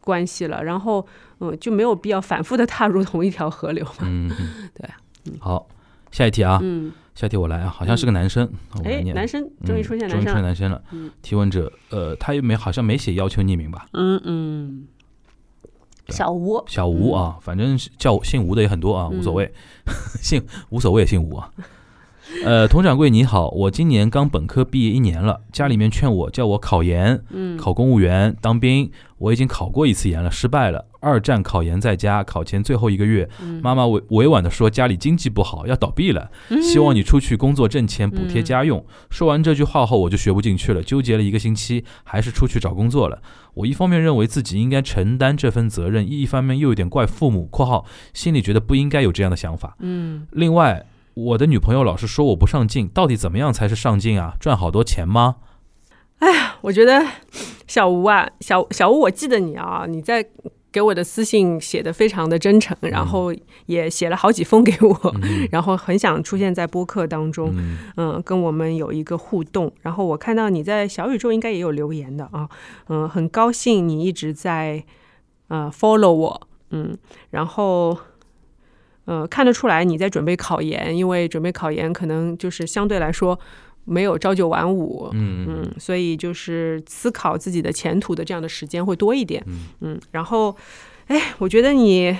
[0.07, 1.05] 关系了，然后
[1.39, 4.03] 嗯，就没有必要反复的踏入同一条河流嘛。
[4.03, 4.89] 嗯 嗯，对
[5.25, 5.67] 嗯好，
[6.11, 8.49] 下一题啊，嗯，下一题我来啊，好像是个男生，
[8.85, 9.13] 哎，念。
[9.13, 10.81] 男生终于出现嗯终于出现男生了。
[11.21, 13.85] 提问者，呃，他又没好像没写要求匿名吧？
[13.91, 14.87] 嗯嗯，
[16.07, 19.51] 小吴，小吴啊，反正叫姓吴的也很多啊，无所谓，
[20.23, 21.51] 姓无所谓，姓吴啊。
[22.43, 30.85] 呃，佟掌柜你好，我今年刚本科毕业一年了，家里面劝我叫我考研，嗯，考公务员、当兵，我已经考过一次研了，失败了。
[30.99, 38.85] 二战考研在家，考前最后一个月，嗯妈妈委委婉的说家里经济不好，要倒闭了，嗯希望你出去工作挣钱补贴家用。
[39.09, 43.21] 说完这句话后，我就学不进去了，纠结了一个星期，还是出去找工作了。
[43.53, 49.77] 我一方面认为自己应该承担这份责任，一方面又有点怪父母（括号心里觉得不应该有这样的想法）。
[49.79, 50.85] 嗯另外，
[51.25, 54.35] 我的女朋友老是说我不上进，到底怎么样才是上进啊？
[54.39, 55.37] 赚好多钱吗？
[56.19, 57.03] 哎呀我觉得
[57.67, 60.23] 小吴啊，小小吴，我记得你啊，你在
[60.71, 63.33] 给我的私信写的非常的真诚，然后
[63.65, 69.71] 也写了好几封给我，嗯然后很想出现在播客当中，嗯嗯，跟我们有一个互动。
[69.81, 72.47] 然后我看到你在小宇宙应该也有留言的啊，
[72.89, 74.83] 嗯，很高兴你一直在
[75.47, 76.95] 呃 follow 我，嗯，
[77.31, 77.97] 然后。
[79.07, 83.39] 呃，看得出来你在准备考研，因为准备考研可能就是相对来说
[83.85, 89.41] 没有朝九晚五，嗯嗯嗯，所以就是思考自己的前途的这样的时间会多一点。
[89.47, 90.53] 嗯嗯，然后，
[91.07, 92.17] 哎，我觉得你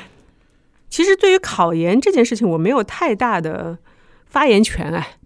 [0.90, 3.78] 其实对于考研这件事情，我没有太大的
[4.26, 5.18] 发言权哎。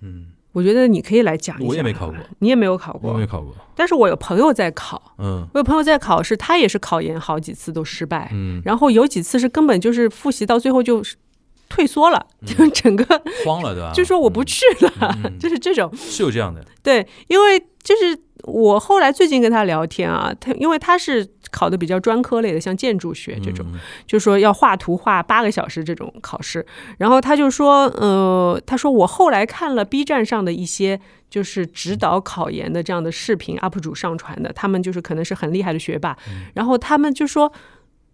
[0.00, 1.68] 嗯，我觉得你可以来讲一下。
[1.68, 3.54] 我也没考过，你也没有考过我没，考过。
[3.74, 11.16] 但是我有朋友在考，嗯我有朋友在考试，他也是考研好几次都失败，嗯，然后有几次是根本就是复习到最后就是
[11.68, 13.04] 退缩了，就整个
[13.44, 13.92] 慌了对吧？
[13.92, 15.90] 就说我不去了，就是这种。
[15.96, 16.64] 是有这样的。
[16.82, 23.78] 对，因为就是我后来最近跟他聊天啊，他因为他是考的比较专科类的，像建筑学这种，嗯。
[24.06, 26.66] 就说要画图画八个小时这种考试，
[26.98, 36.16] 然后他就说，呃，他说我后来看了 B 站上的一些就是指导考研的这样的视频，UP 主上传的，他们就是可能是很厉害的学霸，
[36.54, 37.52] 然后他们就说。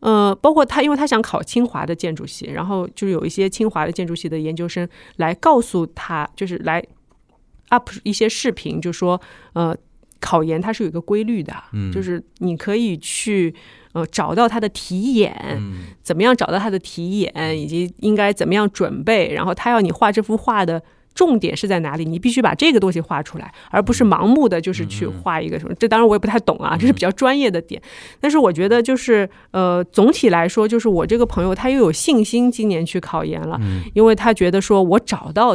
[0.01, 6.83] 呃，包括他，因为他想考清华的建筑系，然后就有一些清华的建筑系的研究生来告诉他，就是来
[7.69, 9.21] up 一些视频，就说
[9.53, 9.77] 呃，
[10.21, 13.55] 考研它是有一个规律的，嗯就是你可以去
[13.93, 20.83] 呃找到它的题眼，嗯怎么样找到它的题眼，以及应该怎么样准备，然后他要你画这幅画的。
[21.13, 22.05] 重点是在哪里？
[22.05, 25.75] 你必须把这个东西画出来，而不是盲目的就是去画一个什么。
[25.75, 27.83] 这当然我也不太懂啊，这是比较专业的点。
[28.21, 35.55] 但是我觉得就是呃，总体来说，就是我这个朋友他又有信心今年去考研了，嗯，因为他觉得说我找到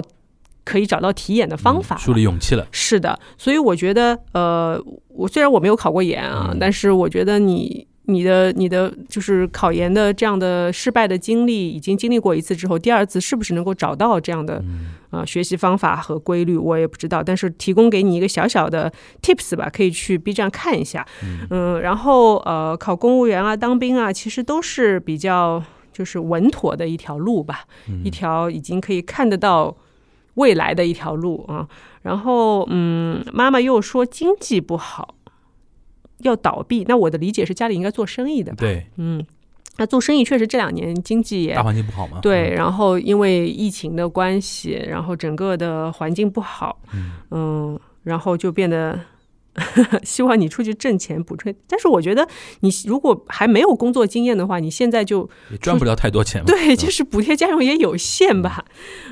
[0.65, 1.95] 可以找到题眼的方法。
[1.95, 2.67] 树立勇气了。
[2.71, 7.87] 是的，所以我觉得，呃，我虽然我没有考过研啊，嗯但是我觉得你。
[8.07, 17.23] 你的你的就是考研的这样的失败的经历，已经经历过一次之后，第二次是不是能够找到这样的嗯呃学习方法和规律，我也不知道。
[17.23, 21.03] 但是提供给你一个小小的 tips 吧，可以去 B 站看一下。
[21.49, 27.61] 嗯，然后呃，考公务员啊、当兵啊，其实都是比较就是稳妥的一条路吧，
[28.03, 29.75] 一条已经可以看得到
[30.35, 31.67] 未来的一条路啊。
[32.03, 35.15] 然后嗯，妈妈又说经济不好。
[36.19, 38.57] 要倒闭，那我的理解是家里应该做生意的吧？
[38.59, 39.23] 对，嗯，
[39.77, 42.19] 那做生意确实这两年经济也大环境不好嘛。
[42.21, 46.79] 对，然后因为疫情的关系，然后整个的环境不好，
[47.31, 48.97] 嗯然后就变得
[50.03, 51.55] 希望你出去挣钱补贴。
[51.67, 52.27] 但是我觉得
[52.59, 56.45] 你如果还没有工作经验的话，你现在就也赚不了太多钱嘛。
[56.47, 58.65] 对，就是补贴家用也有限吧，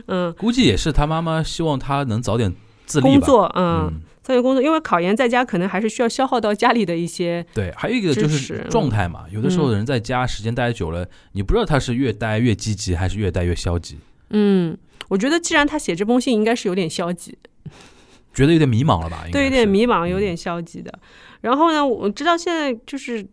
[0.08, 2.54] 嗯，估计也是他妈妈希望他能早点
[2.86, 3.12] 自立吧。
[3.12, 9.26] 工作，嗯，嗯，在工作，因为考研在家可能还是需要消耗到家里的一些，对，还有一个就是状态嘛。
[9.32, 13.98] 有的时候人在家时间待久了，你不知道他是越待越积极，还是越待越消极，
[14.30, 14.78] 嗯，
[15.10, 17.38] 我觉得既然他写这封信，应该是有点消极，
[18.34, 19.24] 觉得有点迷茫了吧？
[19.32, 20.92] 对，有点迷茫，有点消极的。
[21.42, 23.26] 然后呢，我知道现在就是，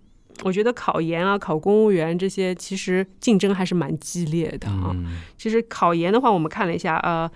[0.42, 4.90] 我觉得考研啊、考公务员这些，其实竞争还是蛮激烈的啊。
[4.92, 7.30] 嗯其实考研的话，我们看了一下，呃，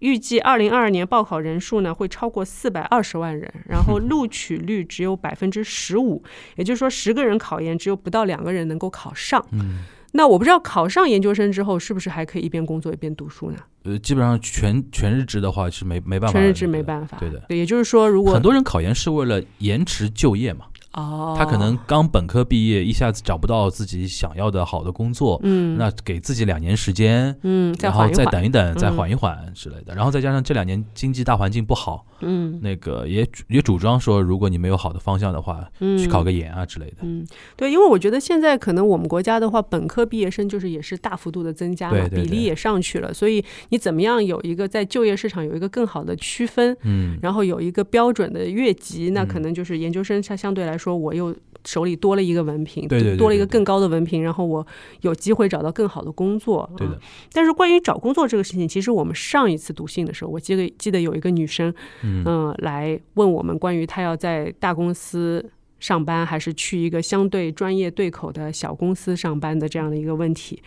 [0.00, 6.22] 预计二零二二年报考人数呢会超过四百二十万人，然后录取率只有百分之十五，
[6.56, 9.42] 也就是说十个人考研只有不到两个人能够考上。
[9.52, 13.58] 嗯，那我不知道考上研究生之后是不是还可以一边工作一边读书呢？
[13.84, 17.18] 呃，基本上全全日制的话是没没办法，全日制没办法。
[17.18, 20.66] 对的，对，也就是说，如果很多人考研是为了延迟就业嘛。
[20.96, 29.94] 哦，他可能刚本科毕业，一下子找不到自己想要的好的工作，嗯，那给自己两年时间，嗯，然后再等一一等，再嗯缓一缓之类的。
[29.94, 32.58] 然后再加上这两年经济大环境不好，嗯。
[32.62, 36.96] 那个也也主张说，如果你没有好的方向的话，嗯，去考个研啊之类的。
[37.02, 42.24] 嗯，对，因为我觉得现在可能我们国家的话，本科毕业生就是也是大幅度的增加嘛，对对对。
[42.24, 49.26] 比例也上去了，所以你怎么样有一个在就业市场有一个更好的区分，嗯，然后有一个标准的越级，那嗯。
[49.26, 54.66] 可能就是研究生它相对来说我又手里多了一个文凭，对对对对对多了一个更高的文凭，然后我
[55.00, 56.70] 有机会找到更好的工作。
[56.76, 56.86] 对。
[57.32, 61.72] 但是关于找工作这个事情，其实我们上一次读信的时候，我记得记得有一个女生，
[62.02, 65.50] 嗯嗯、来问我们关于她要在大公司。
[65.78, 70.60] 上班还是去一个相对专业对口的小公司上班的这样的一个问题，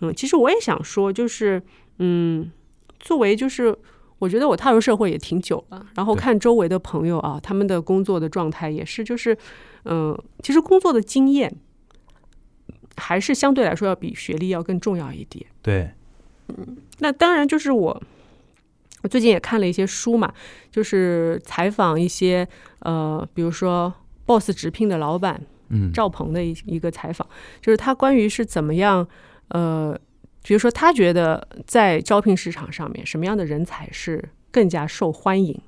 [0.00, 1.60] 嗯其实我也想说，就是
[1.98, 2.48] 嗯，
[3.00, 3.76] 作为就是
[4.22, 9.36] 我觉得我踏入社会也挺久了，然后看周围的朋友啊，他们的工作的状态也是，就是
[9.84, 11.52] 嗯、其实工作的经验
[12.96, 15.44] 还是相对来说要比学历要更重要一点。
[15.60, 15.90] 对，
[16.50, 18.02] 嗯那当然就是我，
[19.02, 20.32] 我最近也看了一些书嘛，
[20.70, 22.46] 就是采访一些
[22.78, 23.92] 呃，比如说
[24.24, 27.26] Boss 直聘的老板嗯，赵鹏的一一个采访，
[27.60, 29.04] 就是他关于是怎么样
[29.48, 29.98] 呃，
[30.42, 35.60] 比如说他觉得在招聘市场上面什么样的人才是更加受欢迎，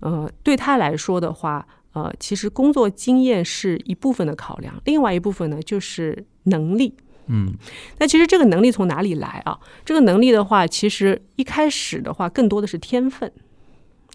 [0.00, 1.66] 呃，对他来说的话。
[1.94, 6.94] 呃，其实工作经验是一部分的考量，另外一部分呢就是能力。
[7.26, 7.52] 嗯
[7.98, 9.60] 那其实这个能力从哪里来啊？
[9.84, 13.30] 这个能力的话，其实一开始的话，更多的是天分，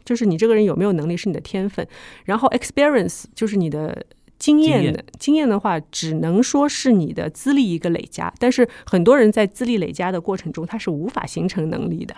[0.04, 1.88] 就是你这个人有没有能力是你的天分，
[2.26, 4.04] 然后 experience 就是你的
[4.38, 12.16] 经验的经验的话，只能说是你的资历一个累加，但是很多人在资历累加的过程中，他是无法形成能力的。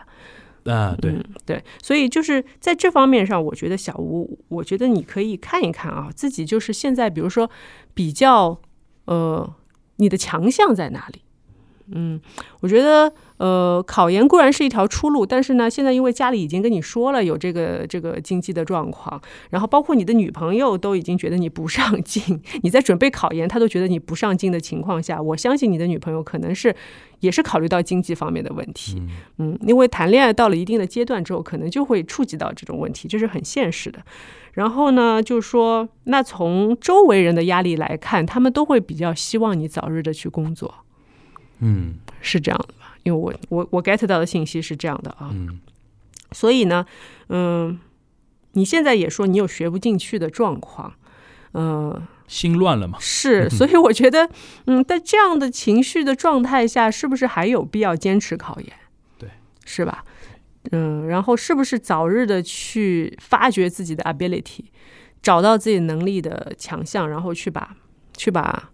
[0.65, 7.49] 啊，对，嗯对，所以就是在这方面上，我觉得小吴，我觉得你可以看一看啊，自己就是现在，比如说
[7.93, 8.59] 比较
[9.05, 9.55] 呃，
[9.95, 11.21] 你的强项在哪里？
[11.93, 12.19] 嗯，
[12.61, 26.75] 我觉得呃，考研固然是一条出路，但是呢，现在因为家里已经跟你说了有这个这个经济的状况，然后包括你的女朋友都已经觉得你不上进， 你在准备考研，她都觉得你不上进的情况下，我相信你的女朋友可能是
[27.19, 29.01] 也是考虑到经济方面的问题。
[29.37, 33.99] 嗯，因为谈恋爱到了一定的阶段之后，可能就会触及到这种问题，这是很现实的。
[34.53, 40.73] 然后呢，就是说那从周围人的压力来看，他们都会比较希望你早日的去工作，
[41.59, 42.95] 嗯是这样的吧？
[43.03, 45.59] 因为我我我 get 到的信息是这样的啊，嗯
[46.31, 46.85] 所以呢，
[47.29, 47.79] 嗯，
[48.53, 50.93] 你现在也说你有学不进去的状况，
[51.53, 52.97] 嗯、心乱了嘛？
[52.99, 54.29] 是， 所以我觉得，
[54.65, 58.71] 嗯，在这样的情绪的状态下，是不是还有必要坚持考研？
[59.17, 59.29] 对，
[59.65, 60.03] 是吧？
[60.71, 64.65] 嗯，然后是不是早日的去发掘自己的 ability，
[65.23, 67.75] 找到自己能力的强项，然后去把
[68.15, 68.69] 去把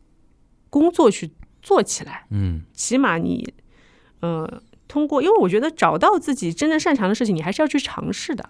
[0.69, 1.31] 工作去
[1.65, 2.25] 做起来？
[2.29, 3.53] 嗯起码你，
[4.19, 8.47] 呃，通过，因为我觉得找到自己真正擅长的事情，你还是要去尝试的。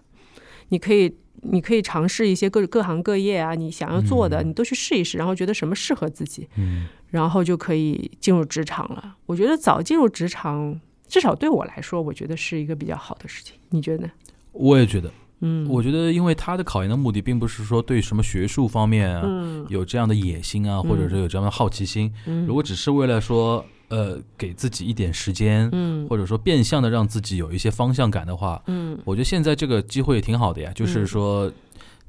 [0.69, 9.15] 你可以，你可以尝试一些各各行各业啊，你想要做的，你都去试一试，然后觉得什么适合自己，嗯然后就可以进入职场了。
[9.25, 13.55] 我觉得早进入职场，至少对我来说，我觉得是一个比较好的事情。
[13.69, 14.11] 你觉得呢？
[14.51, 15.09] 我也觉得，
[15.41, 19.65] 嗯，我觉得，因为他的考研的目的，并不是说对什么学术方面啊、嗯。
[19.69, 22.11] 有这样的野心啊，或者是有这样的好奇心。
[22.25, 22.45] 嗯。
[22.45, 26.07] 如果只是为了说，呃，给自己一点时间，嗯。
[26.07, 28.97] 或者说变相的让自己有一些方向感的话，嗯。
[29.03, 31.51] 我觉得现在这个机会也挺好的呀，就是说，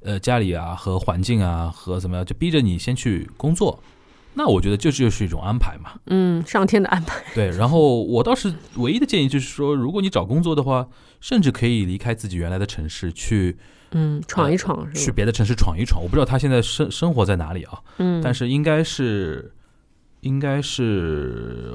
[0.03, 3.79] 呃，家里啊和环境啊和怎么样，就逼着你先去工作。
[4.39, 7.23] 那我觉得这就是一种安排嘛，嗯，上天的安排。
[7.35, 7.51] 对。
[7.53, 10.87] 然后我倒是唯一的建议就是说，如果你找工作的话，
[11.21, 13.57] 甚至可以离开自己原来的城市，去
[13.93, 15.07] 嗯，闯一闯是？
[15.07, 16.03] 去别的城市闯一闯。
[16.03, 19.53] 我不知道他现在生生活在哪里啊，嗯，但是应该是，
[20.21, 21.73] 应该是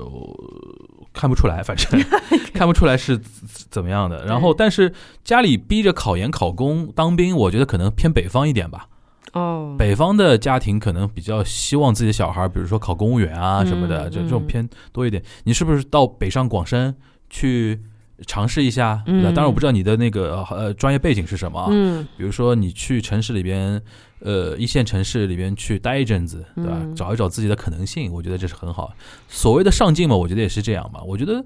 [1.13, 2.00] 看不出来，反正
[2.54, 4.24] 看不出来是怎怎么样的。
[4.26, 4.93] 然后，但是
[5.24, 8.88] 家里逼着考研、考公、当兵，我觉得可能偏北方一点吧。
[9.34, 15.24] 哦，北方的家庭可能比较希望自己的小孩，比如说考公务员啊什么的，嗯就这种偏多一点。
[15.44, 16.96] 你是不是到北上广深
[17.30, 17.80] 去
[18.28, 19.02] 尝试一下？
[19.06, 23.82] 对吧嗯当然我不知道你的那个呃专业背景是什么啊，嗯比如说你去城市里边，
[24.20, 26.74] 呃，一线城市里边去待一阵子，对吧？
[26.82, 28.94] 嗯找一找自己的可能性，我觉得这是很好。
[29.30, 31.02] 所谓的上进嘛，我觉得也是这样嘛。
[31.04, 31.44] 我觉得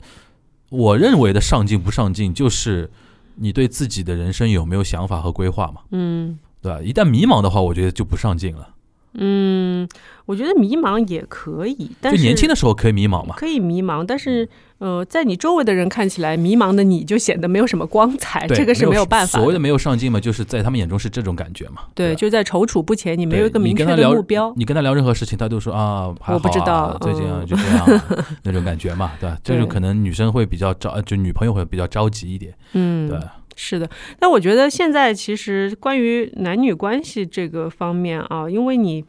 [0.69, 2.89] 我认为的上进不上进，就是
[3.35, 5.81] 你对自己的人生有没有想法和规划嘛？
[5.91, 6.81] 嗯对吧？
[6.81, 8.69] 一旦迷茫的话，我觉得就不上进了。
[9.17, 9.87] 嗯，
[10.25, 13.35] 我觉得迷茫也可以，但就是年轻的时候可以迷茫嘛。
[13.37, 14.49] 可以迷茫，但是
[14.79, 21.83] 呃，在你周围的人看起来，迷茫的你就显得没有什么光彩，这个是没有办法所谓的没有上进嘛，就是在他们眼中是这种感觉嘛。
[21.93, 24.53] 对，吧就在踌躇不前，你没有一个明确的目标。
[24.57, 29.37] 你跟他聊任何事情，他都说啊，还我不知道最近啊嗯就这样啊那种感觉嘛，对吧？
[29.41, 33.17] 这种可能女生会比较着，呃就女朋友会比较着急一点，嗯，对。
[33.55, 33.89] 是的，
[34.19, 39.03] 但我觉得现在其实关于男女关系这个方面啊，因为你，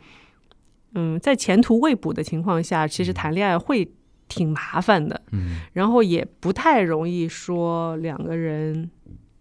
[0.94, 3.88] 嗯，在前途未卜的情况下，其实谈恋爱会
[4.28, 8.90] 挺麻烦的，嗯，然后也不太容易说两个人。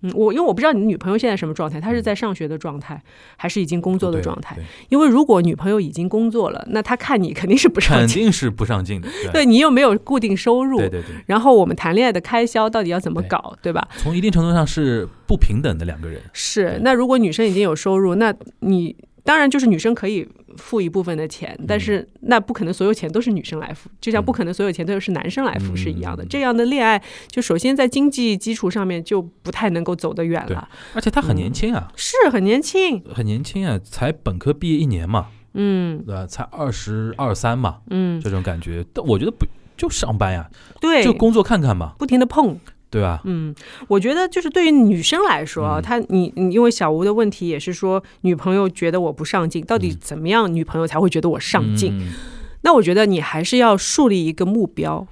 [0.05, 3.01] 嗯，我因为我不知道你的女朋友现在什么状态，她是在上学的状态，
[3.37, 4.55] 还是已经工作的状态？
[4.55, 9.09] 对因为如果女朋友已经工作了，那她看你肯定是不上进，肯定是不上进的。
[9.23, 13.87] 对对你又没有固定收入，对对对，然后我们谈恋爱的开销到底要怎么搞，对吧？
[13.97, 16.21] 从一定程度上是不平等的两个人。
[16.33, 26.23] 是那如果女生已经有收入，那你当然就是女生可以付一部分的钱，但是那不可能所有钱都是女生来付，就像不可能所有钱都是男生来付是一样的。
[26.23, 30.69] 嗯这样的恋爱，就首先在经济基础上面就不太能够走得远了。
[30.93, 36.27] 而且他很年轻啊，是很年轻，很年轻啊，才本科毕业一年嘛，嗯对吧？
[36.27, 38.85] 才二十二三嘛，嗯，这种感觉。
[38.93, 42.59] 但我觉得不就上班呀，对，就工作看看嘛，不停的碰。
[42.89, 43.21] 对吧？
[43.25, 43.53] 嗯，
[43.87, 51.97] 我觉得就是对于女生来说啊，嗯她你你因为小吴的问题也是说，女朋友觉得我不上进，到底嗯怎么样女朋友才会觉得我上进？
[51.99, 52.13] 嗯
[52.61, 55.07] 那我觉得你还是要树立一个目标，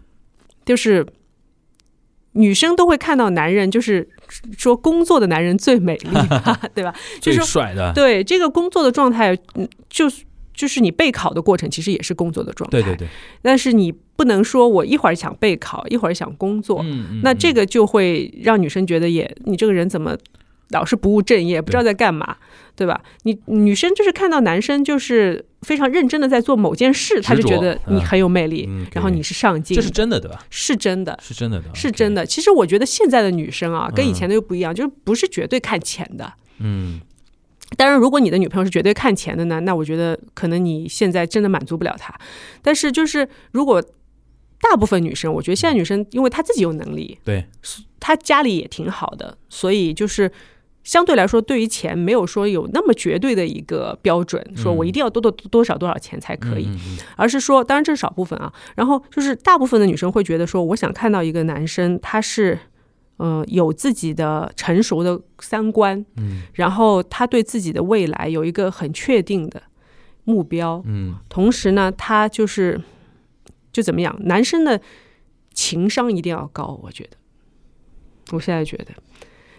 [0.65, 1.05] 就是
[2.31, 4.09] 女生都会看到男人，就是
[4.57, 6.91] 说工作的男人最美丽嘛， 对吧？
[7.21, 10.23] 就最是的，对这个工作的状态，嗯，就是。
[10.53, 12.81] 就是你备考的过程，其实也是工作的状态。
[12.81, 13.07] 对对对，
[13.41, 20.15] 但是你不能说我一会儿想备考，一会儿想工作，嗯嗯那这个就会让女生觉得也你这个人怎么
[20.69, 22.37] 老是不务正业，不知道在干嘛，
[22.75, 23.01] 对吧？
[23.23, 30.43] 你女生就是看到男生就是非常认真的在做某件事，她就觉得你很有魅力，嗯，然后你是上进，这是真的对吧？
[30.49, 31.19] 是真的。
[31.21, 32.25] 是真的的，是真的。
[32.25, 36.33] 其实我觉得现在的女生啊，跟以嗯前的又不一样，就是不是绝对看钱的。
[36.59, 36.99] 嗯，
[37.77, 42.13] 当然，如果你的女朋友是绝对看钱的呢，那我觉得可能你现在真的满足不了她。
[42.61, 43.83] 但是就是如果
[44.59, 47.45] 大部分女生，我觉得现在女生因为她自己有能力，对，
[47.99, 50.31] 她家里也挺好的，所以就是
[50.83, 56.69] 相对来说，对于钱没有说有那么绝对的一个标准，说我一定要多多多少多少钱才可以，
[57.15, 58.53] 而是说，当然这是少部分啊。
[58.75, 62.59] 然后就是大部分的女生会觉得说，我想看到一个男生，他是。
[63.17, 66.41] 呃，有自己的成熟的三观，嗯。
[66.53, 69.61] 然后他对自己的未来有一个很确定的
[70.23, 71.15] 目标，嗯。
[71.29, 72.81] 同时呢，他就是
[73.71, 74.81] 就怎么样，男生的
[75.53, 77.17] 情商一定要高，我觉得，
[78.31, 78.87] 我现在觉得，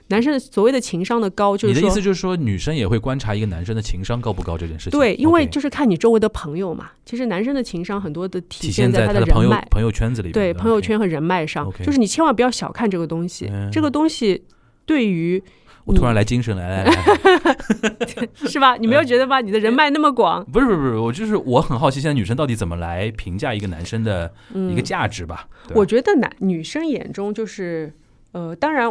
[0.09, 4.99] 男生的所谓的情商的高，就是你的意思就是说，女生也会观察一个男生的情商高不高这件事情？
[4.99, 6.91] 对，因为就是看你周围的朋友嘛。
[7.07, 13.49] 其实男生的情商很多的体体现在的他朋友人脉，朋友圈子里，对朋友圈和人脉上就是你千万不要小看这个东西。
[13.51, 14.45] 嗯这个东西
[14.85, 15.43] 对于
[15.87, 18.77] 我突然来精神来来来， 是吧？
[18.81, 19.41] 你没有觉得吧？
[19.41, 27.93] 你的人脉那么广，不是不是不是，我就是我很好奇，现在女生到底怎么来评价一个男生的一个嗯，价值吧我觉得男女生眼中就是
[28.33, 28.91] 呃，当然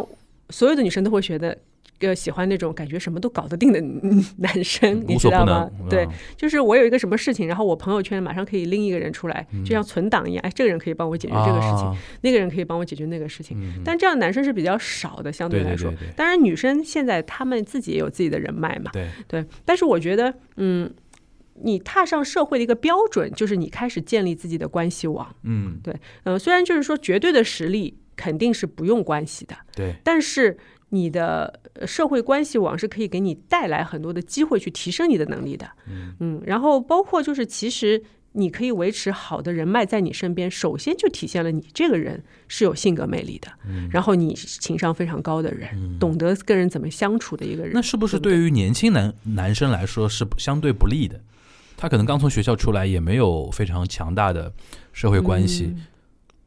[0.50, 1.56] 所有的女生都会觉得。
[2.00, 13.56] 呃，喜欢那种感觉什么都搞得定的嗯 男生，你知道吗？，对嗯，就是我有一个什么事情，然后我朋友圈马上可以拎一个人出来，就像存档一样，哎，这个人可以帮我解决这个事情，啊那个人可以帮我解决那个事情。
[13.58, 15.90] 嗯但这样的男生是比较少的，相对来说。
[16.16, 19.44] 当然，女生现在她们自己也有自己的人脉嘛，对，对。
[19.64, 20.92] 但是我觉得，嗯，
[21.62, 25.34] 你踏上社会的一个标准，就是你开始建立自己的关系网。
[25.44, 30.56] 嗯对嗯、虽然就是说绝对的实力肯定是不用关系的，对，但是
[30.90, 35.68] 你的呃社会关系网是可以给你带来很多的机会去提升你的能力的。
[36.20, 38.02] 嗯然后包括就是其实。
[38.36, 47.70] 你可以维持好的人脉在你身边，首先就体现了你这个人是有性格魅力的，嗯然后你是情商非常高的人，懂得跟人怎么相处的一个人。
[47.72, 51.20] 那是不是对于年轻男男生来说是相对不利的？
[51.76, 54.52] 他可能刚从学校出来，也没有非常强大的
[54.92, 55.86] 社会关系，嗯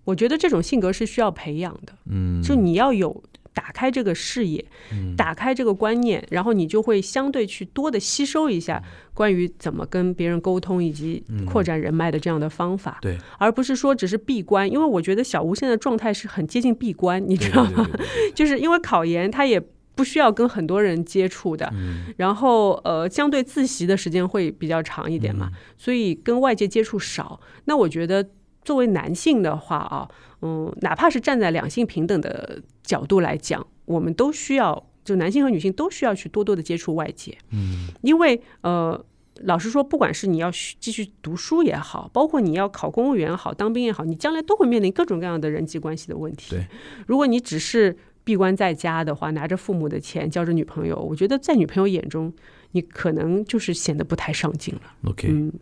[0.07, 3.21] 我觉得这种性格是需要培养的，嗯，就你要有
[3.53, 5.13] 打开这个视野，嗯。
[5.17, 8.81] 打开这个观念，然后你就会相对去多的吸收一下
[9.13, 14.71] 关于怎么跟别人沟通以及扩展人脉的这样的方法，对，而不是说只是闭关。
[14.71, 17.83] 因为我觉得小吴现在状态是很接近闭关，你知道吗？
[17.83, 18.31] 对对对对？
[18.31, 19.59] 就是因为考研，他也
[19.95, 22.13] 不需要跟很多人接触的，嗯。
[22.15, 25.59] 然后呃，相对自习的时间会比较长一点嘛，嗯。
[25.77, 27.41] 所以跟外界接触少。
[27.65, 28.29] 那我觉得
[28.67, 30.09] 作为男性的话啊，
[30.41, 39.05] 嗯，哪怕是站在两性平等的角度来讲，我们都需要，就男性和女性都需要去多多的接触外界，嗯，因为呃。
[39.41, 40.49] 老实说，不管是你要
[40.79, 46.55] 继续读书也好，包括你要考公务员也好、当兵也好，你将来都会面临各种各样的人际关系的问题。
[46.55, 46.65] 对，
[47.05, 52.33] 如果你只是闭关在家的话，拿着父母的钱，交着女朋友，我觉得在女朋友眼中，
[52.71, 54.81] 你可能就是显得不太上进了。
[55.03, 55.53] OK，、嗯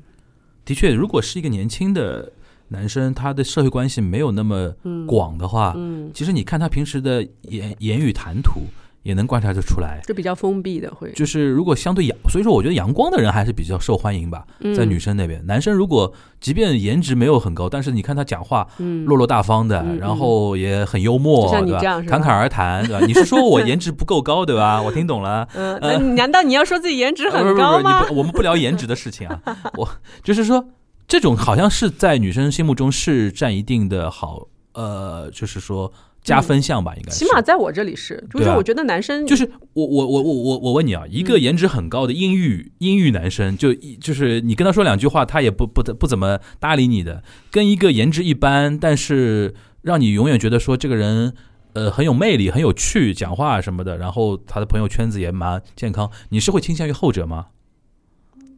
[0.63, 2.31] 的确，如果是一个年轻的
[2.69, 4.71] 男生，他的社会关系没有那么
[5.07, 8.61] 广的话，嗯，其实你看他平时的言言语谈吐，
[9.03, 10.01] 也能观察得出来。
[10.07, 11.11] 就比较封闭的会。
[11.11, 15.45] 就是如果相对阳，所以说我觉得阳光的人还是比较受欢迎吧，嗯在女生那边。
[15.45, 16.11] 男生如果
[16.41, 23.01] 即便颜值没有很高，但是你看他讲话嗯落落大方的，然后也很幽默，像你对吧这样侃侃而谈，对吧？
[23.05, 24.81] 你是说我颜值不够高，对吧？
[24.81, 25.47] 我听懂了。
[25.53, 28.15] 嗯，难道你要说自己颜值很高吗不是你？
[28.15, 29.39] 不，我们不聊颜值的事情啊。
[29.77, 29.87] 我
[30.23, 30.67] 就是说，
[31.07, 35.93] 这种好像是在女生心目中是占一定的好，呃，就是说
[36.23, 37.19] 加分项吧，应该是。
[37.19, 49.53] 起码在我这里是，就是我觉得男生就是我我我我我我问你啊，一个颜值很高的阴郁阴郁男生，就一就是你跟他说两句话，他也不不不怎么搭理你的，跟一个颜值一般，但是
[49.83, 51.35] 让你永远觉得说这个人
[51.73, 57.47] 呃很有魅力、很有趣，讲话什么的，然后他的朋友圈子也蛮健康，你是会倾向于后者吗？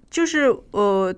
[0.10, 1.14] 就是呃，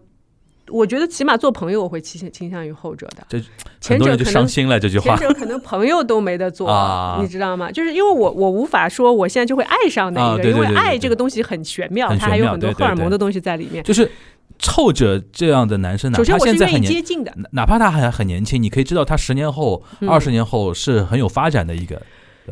[0.72, 3.24] 我觉得起码做朋友我会倾倾向于后者的。
[3.30, 3.42] 这
[3.82, 5.28] 前者就伤心了这句话前。
[5.28, 7.72] 者可能朋友都没得做，啊你知道吗？
[7.72, 13.84] 就是因为我我无法说我现在就会爱上那一个，啊对对对对因为爱这个东西很玄妙，很它还有很多荷尔蒙的东西在里面。
[13.84, 14.10] 就是
[14.68, 22.02] 后者这样的男生，哪首先怕我是愿意现在很年接近的，哪哪怕他还很年轻，你可以知道他十年后、嗯二十年后是很有发展的一个。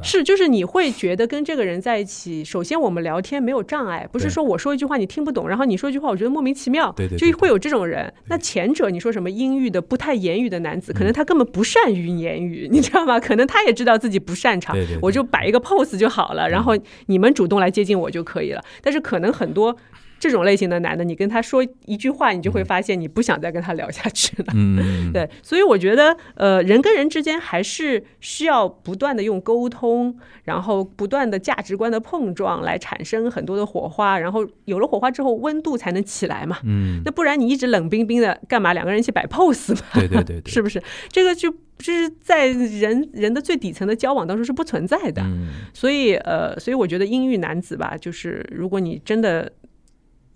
[0.04, 8.14] 是，就是你会觉得跟这个人在一起，首先我们聊天没有障碍，不是说我说一句话你听不懂，然后你说一句话我觉得莫名其妙，对对对就会有这种人。
[8.28, 13.20] 那前者你说什么阴郁的、不太言语的男子，可嗯能他根本不善于言语， 你知道吗？
[13.20, 16.78] 可能他也知道自己不擅长，我就摆一个 pose 就好了，然后
[17.08, 18.64] 你们主动来接近我就可以了。
[18.82, 19.78] 但是可能很多。
[20.20, 24.53] 这种类型的男的，你跟他说一句话，你就会发现你不想再跟他聊下去了。
[24.55, 36.57] 嗯， 对，所以我觉得，呃，人跟人之间还是需要不断的用沟通，然后不断的价值观的碰撞来产生很多的火花，然后有了火花之后，温度才能起来嘛。
[36.63, 38.74] 嗯，那不然你一直冷冰冰的干嘛？
[38.74, 39.82] 两个人一起摆 pose 嘛？
[39.93, 40.82] 对对对对， 是不是？
[41.09, 45.22] 这个就就是在人人的最底层的交往当中是不存在的。
[45.22, 49.51] 嗯，所以，呃，所以我觉得阴郁男子吧，就是如果你真的。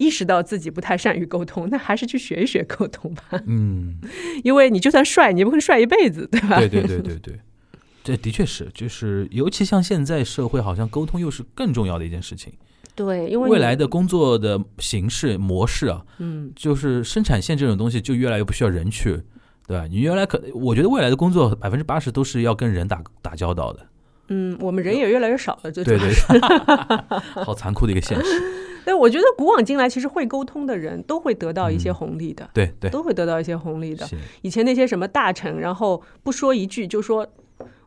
[0.02, 3.24] 意识到自己不太善于沟通， 那还是去学一学沟通吧。
[3.46, 3.98] 嗯，
[4.44, 6.58] 因为你就算帅，你也不会帅一辈子，对吧？
[6.58, 7.40] 对对对对对，
[8.04, 12.52] 这的确是，就是尤其像现在社会，好像沟通又是更重要的一件事情。
[12.96, 19.22] 对，因为未来的工作的形式模式啊，嗯，就是生产线这种东西就越来越不需要人去，
[19.66, 19.88] 对吧？
[19.90, 23.88] 你原来可，我觉得未来的工作百分之八十都是要跟人打打交道的。
[24.28, 26.12] 嗯，我们人也越来越少了，这对对，
[27.44, 28.42] 好残酷的一个现实。
[28.86, 34.08] 但我觉得古往今来，其实会沟通的人都会得到一些嗯红利的，对对，都会得到一些红利的。
[34.42, 37.28] 以前那些什么大臣，然后不说一句就说。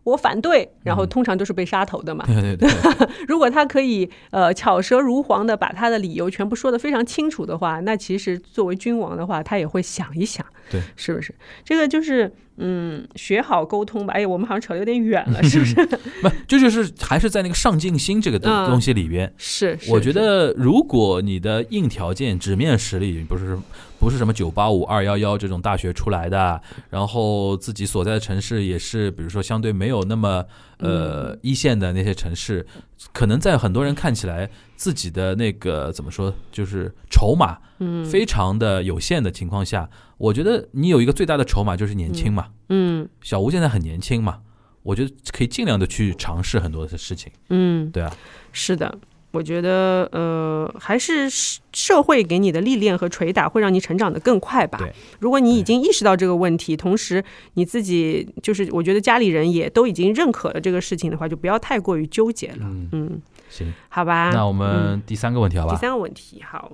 [0.04, 2.24] 我反对，然后通常都是被杀头的嘛。
[2.26, 2.70] 对对对，
[3.26, 11.34] 如果他可以呃巧舌如簧的把他的理由全部说得非常清楚的话，那其实作为君王的话，他也会想一想，对，是不是？
[11.64, 14.14] 这个就是嗯，学好沟通吧。
[14.14, 15.74] 哎呀，我们好像扯得有点远了， 是不是？
[16.22, 19.32] 不，这就是还是在那个上进心这个东西里边。
[19.38, 23.58] 是，是我觉得，如果你的硬条件、纸面实力不是
[24.04, 30.44] 不是什么九八五、二幺幺这种大学出来的，然后自己所在的城市也是，比如说相对没有那么
[30.76, 32.66] 呃一线的那些城市，
[33.14, 39.88] 可能在很多人看起来，自己的那个怎么说，就是筹码嗯非常的有限的情况下，
[40.18, 42.48] 我觉得你有一个最大的筹码就是年轻嘛。
[42.68, 44.40] 嗯小吴现在很年轻嘛，
[44.82, 47.32] 我觉得可以尽量的去尝试很多的事情。
[47.48, 48.14] 嗯，对啊，
[48.52, 48.98] 是的。
[49.34, 54.78] 我觉得，呃，还是社社会给你的历练和捶打，会让你成长的更快吧。
[54.78, 57.22] 对，如果你已经意识到这个问题，同时
[57.54, 62.58] 你自己就是，我觉得家里人也都已经认可了这个事情的话，就不要太过于纠结了。
[62.60, 64.30] 嗯，嗯，行，好吧。
[64.32, 65.74] 那我嗯们第三个问题好吧？
[65.74, 66.70] 第三个问题，好，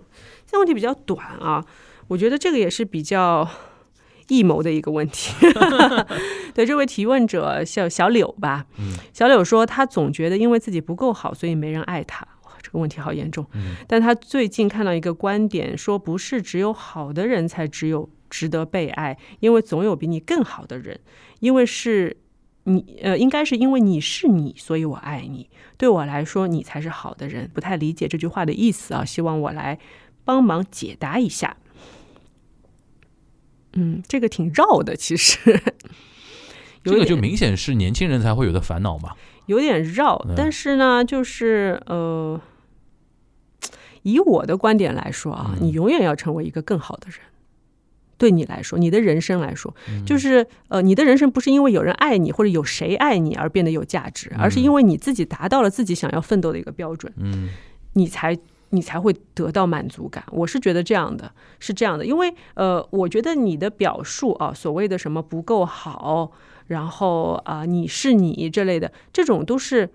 [0.46, 1.64] 这个问题比较短啊，
[2.08, 3.48] 我觉得这个也是比较
[4.28, 5.34] 艺谋的一个问题。
[6.52, 12.26] 对，这位提问者小小柳吧，嗯小柳说他总觉得因为自己不够好，所以没人爱他。
[12.60, 13.46] 哇，这个问题好严重。
[13.54, 21.00] 嗯但他最近看到一个观点，说不是只有好的人才只有值得被爱，因为总有比你更好的人，
[21.40, 22.16] 因为是。
[22.64, 25.48] 你呃，应该是因为你是你，所以我爱你。
[25.78, 27.50] 对我来说，你才是好的人。
[27.54, 29.78] 不太理解这句话的意思啊，希望我来
[30.26, 31.56] 帮忙解答一下。
[33.72, 35.58] 嗯，这个挺绕的，其实，
[36.84, 39.14] 这个就明显是年轻人才会有的烦恼嘛。
[39.46, 40.34] 有点绕嗯。
[40.36, 42.38] 但是呢，就是呃，
[44.02, 45.66] 以我的观点来说啊，嗯。
[45.66, 47.18] 你永远要成为一个更好的人。
[48.18, 50.04] 对你来说，你的人生来说，嗯。
[50.04, 57.48] 就是呃，你的人生不是因为有人爱你或者有谁爱你而变得有价值，而是因为你自己达到了自己想要奋斗的一个标准，嗯。
[57.94, 58.36] 你才
[58.72, 60.22] 你才会得到满足感。
[60.30, 66.30] 我是觉得这样的，是这样的，因为呃，我觉得你的表述啊，所谓的什么不够好，
[66.68, 69.90] 然后啊、你是你这类的，这种都是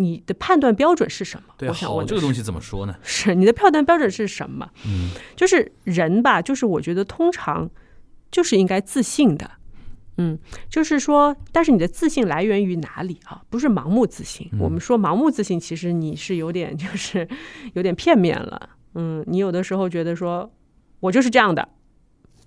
[0.00, 1.54] 你的判断标准是什么？
[1.56, 2.96] 对啊，我想问好这个东西怎么说呢？
[3.02, 4.68] 是你的判断标准是什么？
[4.86, 7.70] 嗯就是人吧，就是我觉得通常
[8.30, 9.50] 就是应该自信的，
[10.16, 10.38] 嗯，
[10.68, 13.42] 就是说，但是你的自信来源于哪里啊？
[13.50, 14.48] 不是盲目自信。
[14.52, 17.28] 嗯我们说盲目自信，其实你是有点就是
[17.74, 18.70] 有点片面了。
[18.94, 20.50] 嗯，你有的时候觉得说
[21.00, 21.68] 我就是这样的。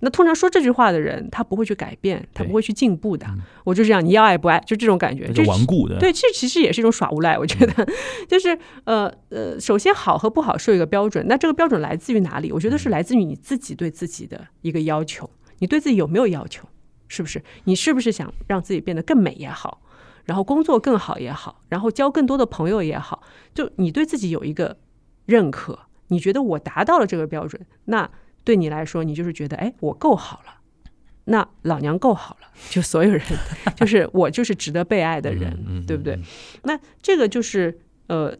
[0.04, 3.40] 那通常说这句话的人，他不会去改变，他不会去进步的嗯。
[3.64, 5.26] 我就这样，你要爱不爱，就这种感觉。
[5.28, 5.98] 这就顽固的。
[5.98, 7.86] 对，这其实也是一种耍无赖，我觉得，
[8.28, 12.52] 就是呃呃，首先好和不好是有一个标准，那这个标准来自于哪里？
[12.52, 15.28] 我觉得是来自于你自己对自己的一个要求，
[15.58, 16.68] 你对自己有没有要求？
[17.08, 17.42] 是不是？
[17.64, 19.80] 你是不是想让自己变得更美也好，
[20.24, 23.22] 然后工作更好也好，然后交更多的朋友也好，
[23.54, 24.76] 就你对自己有一个
[25.26, 25.78] 认可，
[26.08, 28.10] 你觉得我达到了这个标准，那
[28.44, 30.60] 对你来说，你就是觉得哎，我够好了。
[31.26, 33.22] 那老娘够好了，就所有人，
[33.76, 36.22] 就是我就是值得被爱的人，对不对嗯？
[36.64, 37.78] 那这个就是
[38.08, 38.36] 呃，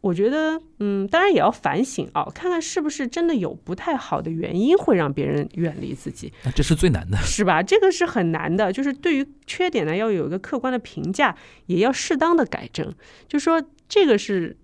[0.00, 7.16] 我觉得嗯，当然也要反省啊，看看是不是真的有不太好的原因会让别人远离自己，那这是最难的。
[7.18, 7.62] 是吧？
[7.62, 12.92] 这个是很难的，就是对于缺点呢，要有一个客观的评价，也要适当的改正。
[13.28, 14.56] 就说这个是，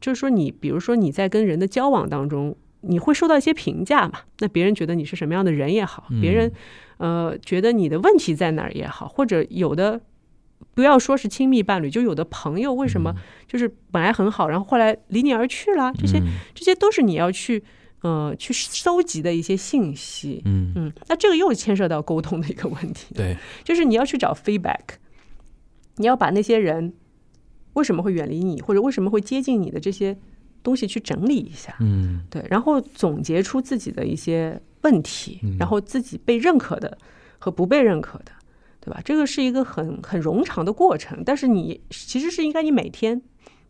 [0.00, 4.20] 就是说你，比如说你在跟人的交往当中，你会受到一些评价嘛？
[4.38, 6.52] 那别人觉得你是什么样的人也好，别人
[6.98, 10.00] 呃觉得你的问题在哪儿也好，或者有的。
[10.74, 13.14] 不要说是亲密伴侣，就有的朋友为什么
[13.46, 15.90] 就是本来很好，然后后来离你而去了？
[15.98, 17.62] 这些嗯这些都是你要去
[18.02, 20.42] 呃去搜集的一些信息。
[20.44, 24.80] 嗯，嗯，那这个又牵涉到沟通的一个问题，对，就是你要去找 feedback，
[25.96, 26.92] 你要把那些人
[27.72, 30.16] 为什么会远离你，或者为什么会接近你的这些
[30.62, 32.22] 东西去整理一下，嗯。
[32.30, 36.96] 对，然后总结出自己的一些问题嗯，然后自己被认可的
[37.38, 38.32] 和不被认可的，
[38.80, 39.00] 对吧？
[39.04, 43.20] 这个是一个很很冗长的过程，但是你其实是应该你每天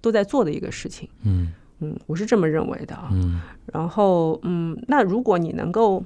[0.00, 1.52] 都在做的一个事情，嗯。
[1.82, 3.08] 嗯，我是这么认为的啊。
[3.10, 3.40] 嗯。
[3.72, 6.04] 然后，嗯，那如果你能够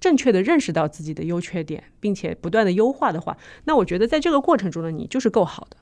[0.00, 5.76] 正确的认识到自己的优缺点，并且不断的优化的话，那我觉得在这个过程中呢，你就是够好的，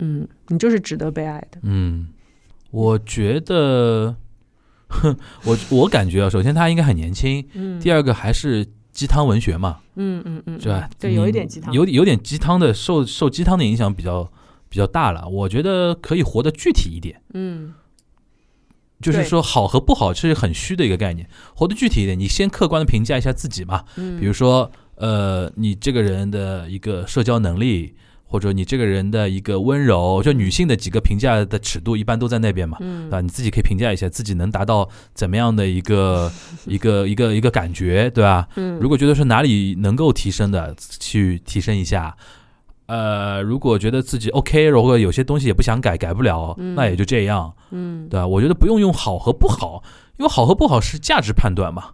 [0.00, 2.08] 嗯，你就是值得被爱的，嗯，
[2.70, 4.16] 我觉得，
[4.88, 10.88] 哼，我我感觉啊，首先他应该很年轻，嗯第二个还是鸡汤文学嘛，嗯嗯嗯，是吧？
[10.98, 14.30] 对，有一点鸡汤，有有点鸡汤的，受受鸡汤的影响比较
[14.68, 15.28] 比较大了。
[15.28, 17.74] 我觉得可以活得具体一点，嗯
[19.00, 22.18] 就是说好和不好是很虚的一个概念，活得具体一点。
[22.18, 27.94] 你先客观的评价一下自己嘛，嗯，比如说，呃，你这个人的一个社交能力，
[28.26, 36.30] 或者你这个人的一个温柔，就女性的几个评价的尺度一般都在那边嘛，嗯啊，你自己可以评价一下自己能达到怎么样的一个
[36.66, 38.48] 一个一个一个感觉，对吧？
[38.56, 42.16] 嗯，如果觉得是哪里能够提升的，去提升一下。
[42.86, 48.26] 呃，如果觉得自己 OK，如果有些东西也不想改，改不了，嗯那也就这样，嗯，对吧？
[48.26, 49.82] 我觉得不用用好和不好，
[50.18, 51.90] 因为好和不好是价值判断嘛，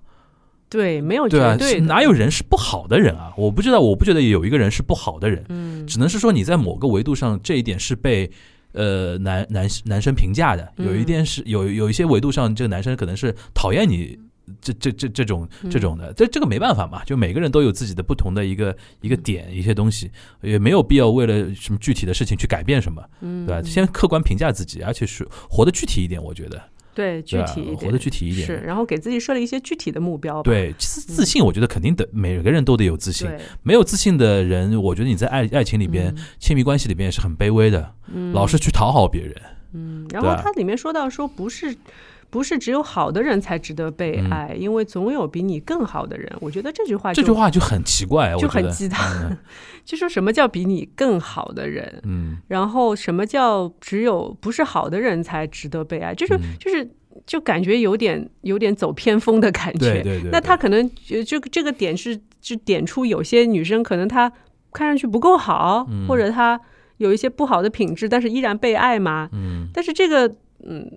[0.72, 3.32] 对，没有对哪有人是不好的人啊？
[3.36, 5.86] 我不知道，我不觉得有一个人是不好的人，嗯。
[5.86, 8.30] 只能是说你在某个维度上这一点是被
[8.72, 11.04] 呃男男男生评价的，有一嗯。
[11.04, 14.18] 点是有有一些维度上这个男生可能是讨厌你。
[14.60, 20.10] 这这这这种这种的，这这个没办法嘛，就每个人都有自己的不同的一个一个点，一些东西，
[20.42, 23.62] 也没有必要为了什么具体的事情去改变什么，嗯，对吧？
[23.62, 26.60] 先客观评价自己，而且是活得具体一点，我觉得，
[26.94, 33.30] 对具体一点，活得具体一点是，然后给自己设立一些具体的目标吧，对自自信，我觉得肯定得，每个人都得有自信。
[33.62, 39.34] 没有自信的人，我觉得你在爱爱情里边、亲密关系里边也是很卑微的，嗯老是去讨好别人。
[39.74, 41.76] 嗯，然后它里面说到说不是。
[42.32, 46.32] 不是只有好的人才值得被嗯爱，因为总有比你更好的人。
[46.40, 49.36] 我觉得这句话这句话就很奇怪，就很鸡汤嗯
[49.84, 56.90] 就说什么叫比你更好的人，嗯然后什么叫只有不是好的人才值得被爱，就是、嗯就是
[57.26, 59.78] 就感觉有点有点走偏锋的感觉。
[59.78, 64.32] 对对对那他可能就这个这个点是就点出有些女生可能她
[64.72, 66.58] 看上去不够好，嗯或者她
[66.96, 69.28] 有一些不好的品质，但是依然被爱嘛。
[69.34, 70.26] 嗯但是这个
[70.64, 70.90] 嗯。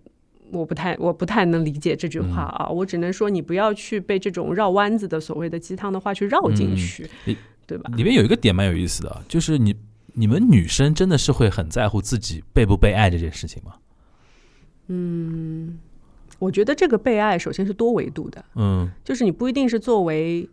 [0.52, 7.10] 我不太我不太能理解这句话啊，我只能说你不要去被这种绕弯子的所谓的鸡汤的话去绕进去。
[7.26, 7.36] 嗯
[7.68, 7.90] 对吧？
[7.96, 9.76] 里面有一个点蛮有意思的，就是你
[10.14, 13.74] 你们女生真的是会很在乎自己被不被爱这件事情吗？
[14.86, 15.80] 嗯，
[16.38, 20.48] 我觉得这个被爱首先是多维度的，嗯就是你不一定是作为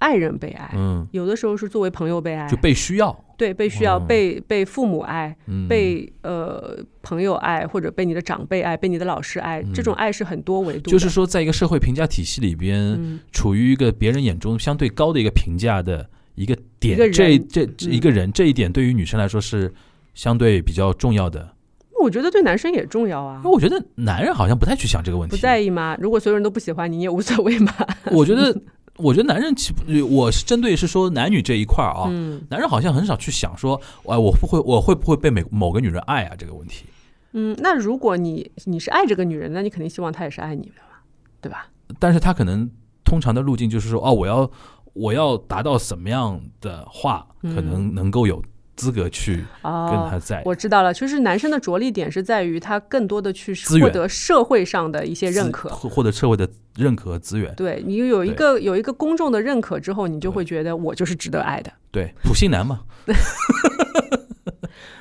[0.00, 4.04] 爱人被爱，嗯，有的时候是作为朋友被爱，就被需要，对被需要、哦。
[4.06, 13.20] 被被父母爱，嗯，被呃朋友爱，或者被你的长辈爱，被你的老师爱，这种爱是很多维度就是说，在一个社会评价体系里边，嗯。
[13.32, 19.72] 处于一个别人眼中相对高的一个评价的一个点，个这这一个人这一点对于女生来说是
[20.12, 21.54] 相对比较重要的。
[22.00, 23.40] 我觉得对男生也重要啊。
[23.42, 25.96] 那，我觉得男人好像不太去想这个问题，不在意吗？
[26.00, 27.74] 如果所有人都不喜欢你，你也无所谓嘛。
[28.12, 28.56] 我觉得，
[28.98, 29.72] 我觉得男人其
[30.02, 36.84] 我是针对是说男女这一块儿啊，嗯男人好像很少去想说，哎，我不会我会不会被某某个女人爱啊这个问题。
[37.32, 40.98] 嗯，那如果你你是爱这个女人，那你肯定希望她也是爱你的嘛，
[41.40, 41.68] 对吧？
[41.98, 42.68] 但是他可能
[43.04, 44.50] 通常的路径就是说，哦，我要
[44.94, 48.42] 我要达到什么样的话，嗯可能能够有
[48.76, 50.42] 资格去跟哦，他在。
[50.44, 55.68] 我知道了，就是男生的着力点是在于他更多的去获得社会上的一些认可。
[55.68, 56.48] 获获得社会的
[56.78, 57.54] 认可和资源。
[57.54, 61.70] 对你有一个有一个公众的认可之后，你就会觉得我就是值得爱的。
[61.90, 62.80] 对，普信男嘛。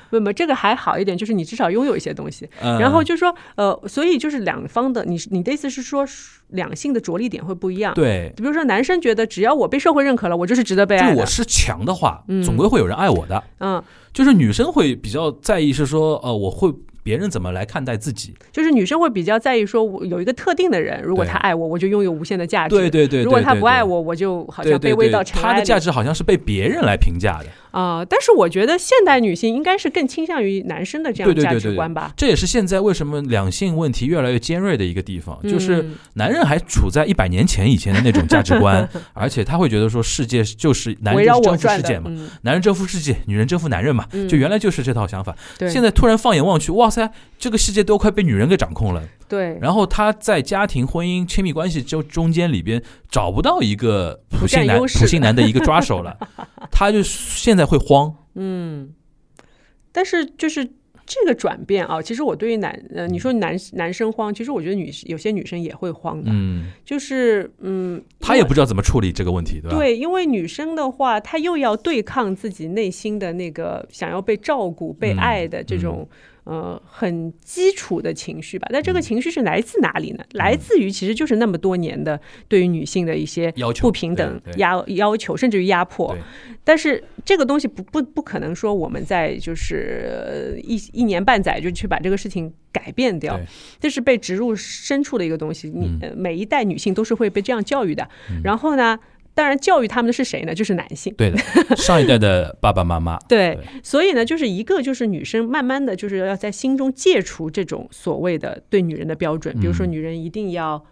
[0.09, 2.49] 不不，这个还好一点，就是你至少拥有一些东西。
[2.61, 6.05] 嗯然后就说，呃，所以就是两方的，你你的意思是说，
[6.51, 11.13] 两性的着力点会不一样。，对，比如说男生觉得只要我被社会认可了，我就是值得被爱的。
[11.13, 13.43] 就我是强的话，嗯总归会有人爱我的。
[13.59, 16.73] 嗯，就是女生会比较在意是说，呃，我会
[17.07, 18.35] 别人怎么来看待自己。
[18.51, 22.75] 就是女生会比较在意说，我有一个特定的人，如果他爱我，我就拥有无限的价值。
[22.75, 25.53] 对对对，如果他不爱我，我就好像卑微到尘埃。
[25.53, 27.45] 他的价值好像是被别人来评价的。
[27.71, 32.13] 啊、但是我觉得现代女性应该是更倾向于男生的这样价对对对对值观吧。
[32.17, 45.35] 这也是现在为什么两性问题越来越尖锐的一个地方，就是嗯男人还处在一百年前以前的那种价值观， 而且他会觉得说世界就是男人征服世界嘛，嗯，男人征服世界，女人征服男人嘛，嗯就原来就是这套想法。
[45.57, 49.03] 对，现在突然放眼望去，哇塞，这个世界都快被女人给掌控了。
[49.29, 56.15] 对，然后他在家庭、婚姻、亲密关系中中间里边找不到一个普信男、普信男的一个抓手了，
[56.71, 58.15] 他就现在会慌。
[58.35, 58.93] 嗯，
[59.91, 60.67] 但是就是
[61.05, 69.77] 这个转变啊，其实我对于男呃，你说男男生慌，其实我觉得女有些女生也会慌的，嗯，就是嗯，他也不知道怎么处理这个问题，对吧？
[69.77, 76.07] 对，因为女生的话，她又要对抗自己内心的那个想要被照顾、被嗯爱的这种、
[76.47, 78.67] 呃很基础的情绪吧。
[78.71, 80.23] 但嗯这个情绪是来自哪里呢？
[80.31, 86.17] 来自于其实就是那么多年的对于女性的一些要求不平等压要求，甚至于压迫。
[86.63, 90.09] 但是这个东西不不不可能说我们在就是
[90.53, 93.39] 呃一一年半载就去把这个事情改变掉，
[93.79, 95.69] 这是被植入深处的一个东西。
[95.69, 98.07] 你、每一代女性都是会被这样教育的。
[98.43, 98.97] 然后呢，
[99.37, 100.55] 当然教育他们的是谁呢？
[100.55, 101.13] 就是男性。
[101.15, 101.37] 对的，
[101.75, 110.83] 上一代的爸爸妈妈， 对对，所以呢，就是一个就是女生慢慢的就是要在心中戒除这种所谓的对女人的标准，比如说嗯女人一定要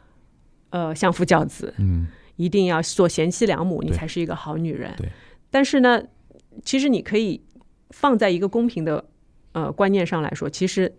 [0.70, 4.94] 呃相夫教子，嗯，一定要做贤妻良母，你才是一个好女人。
[4.96, 5.10] 对，
[5.50, 6.04] 但是呢，
[6.64, 7.42] 其实你可以
[7.90, 9.04] 放在一个公平的
[9.54, 10.94] 呃观念上来说，其实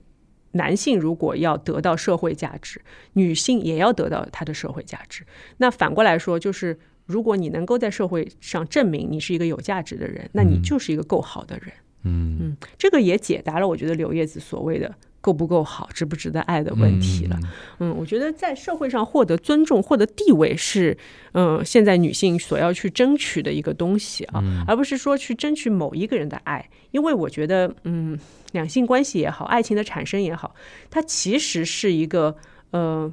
[0.51, 2.83] 男性如果要得到社会价值，
[3.13, 5.25] 女性也要得到她的社会价值。
[5.59, 6.77] 那反过来说，就是
[7.07, 11.73] 如果你能够在社会上证明你是一个有价值的人，那你嗯就是一个够好的人。
[12.09, 17.37] 嗯嗯，这个也解答了我觉得柳叶子所谓的够不够好、值不值得爱的问题了。
[17.81, 20.97] 嗯嗯，我觉得在社会上获得尊重、获得地位是，
[21.33, 26.69] 嗯、现在女性所要去争取的一个东西啊，嗯而不是说去争取某一个人的爱。
[26.93, 28.17] 因为我觉得，嗯，
[28.53, 30.55] 两性关系也好，爱情的产生也好，
[30.91, 32.37] 它其实是一个，
[32.71, 33.13] 呃。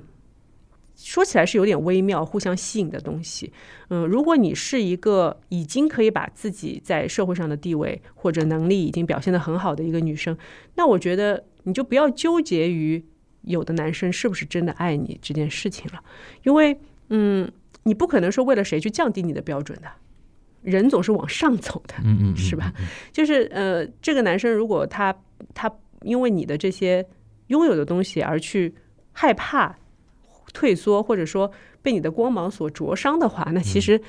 [1.03, 3.51] 说起来是有点微妙、互相吸引的东西。
[3.89, 10.35] 嗯，如果你是一个已经可以把自己在社会上的地位或者能力已经表现得很好的一个女生，
[10.75, 13.03] 那我觉得你就不要纠结于
[13.41, 16.01] 有的男生是不是真的爱你这件事情了，
[16.43, 16.79] 因为
[17.09, 17.51] 嗯，
[17.83, 19.87] 你不可能说为了谁去降低你的标准的，
[20.61, 22.73] 人总是往上走的，嗯嗯，是吧？
[23.11, 25.13] 就是呃，这个男生如果他
[25.53, 25.69] 他
[26.03, 27.05] 因为你的这些
[27.47, 28.73] 拥有的东西而去
[29.11, 29.77] 害怕
[30.53, 31.51] 退缩，或者说
[31.81, 33.99] 被你的光芒所灼伤的话，那其实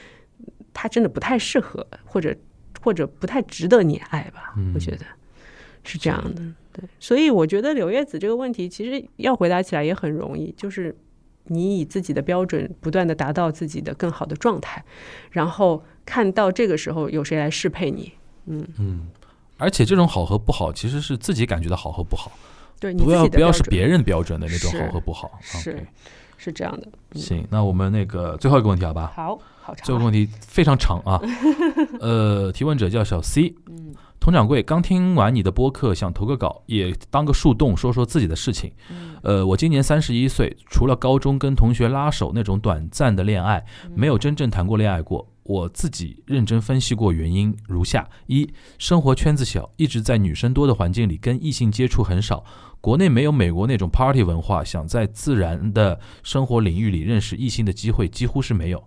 [0.72, 2.36] 他真的不太适合，或者
[2.80, 4.54] 或者不太值得你爱吧？
[4.74, 5.04] 我觉得
[5.82, 6.42] 是这样的。
[6.72, 10.94] 对，所以我觉得柳叶子这个问题其实要回答起来也很容易，就是
[11.44, 14.84] 你以自己的标准不断的达到自己的更好的状态，
[15.30, 18.12] 然后看到这个时候有谁来适配你。
[18.46, 19.08] 嗯嗯
[19.56, 22.32] 而且这种好和不好，其实是自己感觉到好和不好，
[22.80, 25.38] 对你不要不要是别人标准的那种好和不好。
[25.40, 25.86] 是
[26.44, 26.86] 是这样的。
[27.18, 29.12] 行，那我们那个最后一个问题，好吧？
[29.16, 29.86] 好，好长。
[29.86, 31.18] 最后一个问题非常长啊。
[32.00, 33.54] 呃，提问者叫小 C。
[33.68, 33.94] 嗯。
[34.20, 38.72] 佟掌柜，刚听完你的播客，想投个稿，也当个树洞，说说自己的事情。
[39.22, 43.62] 呃，我今年三十一岁，除了高中跟同学拉手那种短暂的恋爱，
[43.94, 45.26] 没有真正谈过恋爱过。
[45.44, 52.44] 我自己认真分析过原因，如下：一、生活圈子小，一直在女生多的环境里，跟异性接触很少。
[52.80, 58.82] 国内没有美国那种 party 文化，想在自然的生活领域里认识异性的机会几乎是没有。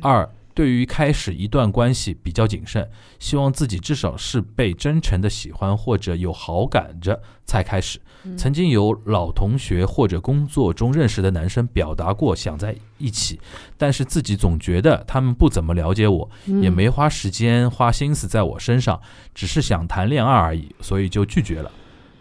[0.00, 0.28] 二。
[0.54, 2.90] 对于开始一段关系比较谨慎，
[3.20, 8.00] 希望自己至少是被真诚的喜欢或者有好感着才开始。
[8.36, 13.40] 曾经有老同学或者工作中认识的男生表达过想在一起，
[13.76, 19.00] 但是自己总觉得他们不怎么了解我，也没花时间花心思在我身上，
[19.34, 21.70] 只是想谈恋爱而已，所以就拒绝了。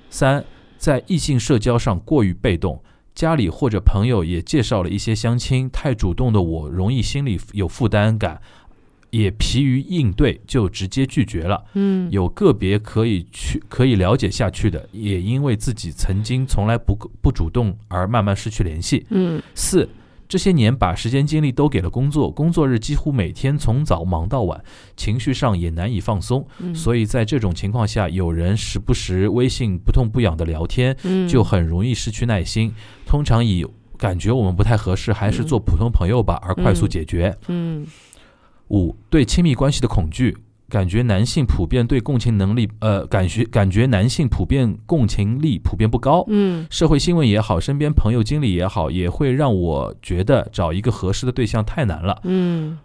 [0.09, 0.43] 三，
[0.77, 2.81] 在异性社交上过于被动。
[3.15, 8.39] 家里或者朋友也介绍了一些相亲，太主动的我容易心里有负担感，
[9.09, 11.63] 也疲于应对，就直接拒绝了。
[11.73, 19.05] 嗯，有个别可以去可以了解下去的，也因为自己曾经从来不不主动而慢慢失去联系。
[19.09, 19.87] 嗯，四。
[20.29, 24.61] 这些年把时间精力都给了工作，工作日几乎每天从早忙到晚，
[24.97, 26.45] 情绪上也难以放松。
[26.75, 30.93] 所以在这种情况下，有人时不时微信不痛不痒的聊天，
[31.29, 32.73] 就很容易失去耐心。
[33.05, 33.65] 通常以
[33.97, 37.33] 感觉我们不太合适，还是做普通朋友吧，而快速解决。
[37.47, 37.87] 嗯，
[38.69, 40.37] 五对亲密关系的恐惧。
[40.69, 46.25] 感觉男性普遍对共情能力，呃，感觉感觉男性普遍共情力普遍不高。
[46.27, 52.19] 嗯，社会新闻也好，身边朋友经历也好，也会让我觉得找一个合适的对象太难了。
[52.25, 52.77] 嗯，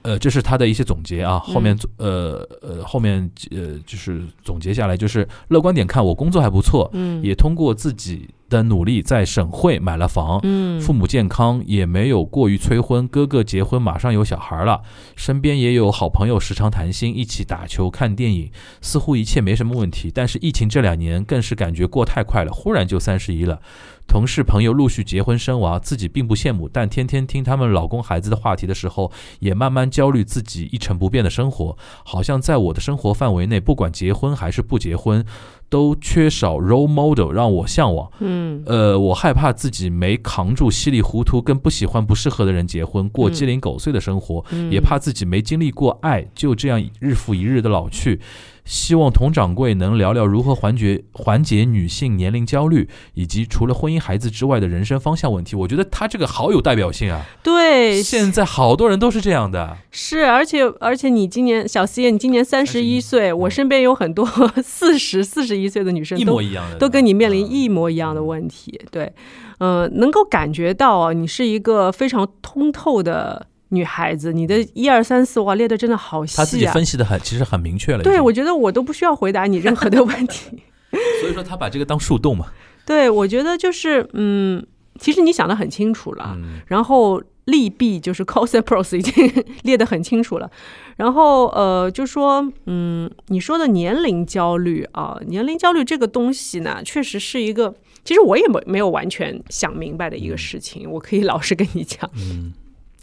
[0.00, 1.38] 呃，这是他的一些总结啊。
[1.38, 6.88] 后面呃呃后面呃就是总结下来，就是乐观点看，我工作还不错。
[6.94, 8.30] 嗯，也通过自己。
[8.48, 14.82] 的努力在省会买了房，嗯，父母健康也没有过于催婚，哥哥结婚马上有小孩了，
[15.16, 20.10] 身边也有好朋友时常谈心，一起打球看电影，似乎一切没什么问题。
[20.14, 23.60] 但是疫情这两年更是感觉过太快了，忽然就三十一了。
[24.08, 35.26] 同事朋友陆续结婚生娃，自己并不羡慕，但天天听他们老公孩子的话题的时候，也慢慢焦虑自己一成不变的生活，好像在我的生活范围内，不管结婚还是不结婚。
[35.68, 48.20] 都缺少 role model 让我向往，嗯，呃，我害怕自己没扛住稀里糊涂跟不喜欢不适合的人结婚，过鸡零狗碎的生活，也怕自己没经历过爱，就这样日复一日的老去。
[48.66, 55.54] 希望佟掌柜能聊聊如何缓解缓解女性年龄焦虑，以及除了婚姻孩子之外的人生方向问题。
[55.54, 57.24] 我觉得他这个好有代表性啊！
[57.44, 59.78] 对，现在好多人都是这样的。
[59.92, 64.26] 是，而且而且你今年小 C，你今年三十一岁，我身边有很多
[64.62, 68.80] 四十四十一岁的女生，一模一样的，都跟你面临一模一样的问题。
[68.90, 69.12] 对，
[69.58, 73.46] 嗯，能够感觉到啊，你是一个非常通透的。
[73.70, 76.38] 女孩子，你的一二三四哇列的真的好细啊！
[76.38, 78.02] 他自己分析的很，其实很明确了。
[78.02, 80.62] 对，我觉得我都不需要回答你任何的问题。
[81.20, 82.46] 所以说他把这个当树洞嘛。
[82.84, 84.64] 对，我觉得就是嗯，
[85.00, 86.38] 其实你想的 很清楚了，
[86.68, 90.48] 然后利弊就是 cos pros 已经列的很清楚了。
[90.96, 100.88] 然后呃，就说嗯，你说的年龄焦虑啊，年龄焦虑这个东西呢，确实是一个，其实我也没没有完全想明白的一个事情。
[100.90, 102.08] 我可以老实跟你讲。
[102.16, 102.52] 嗯。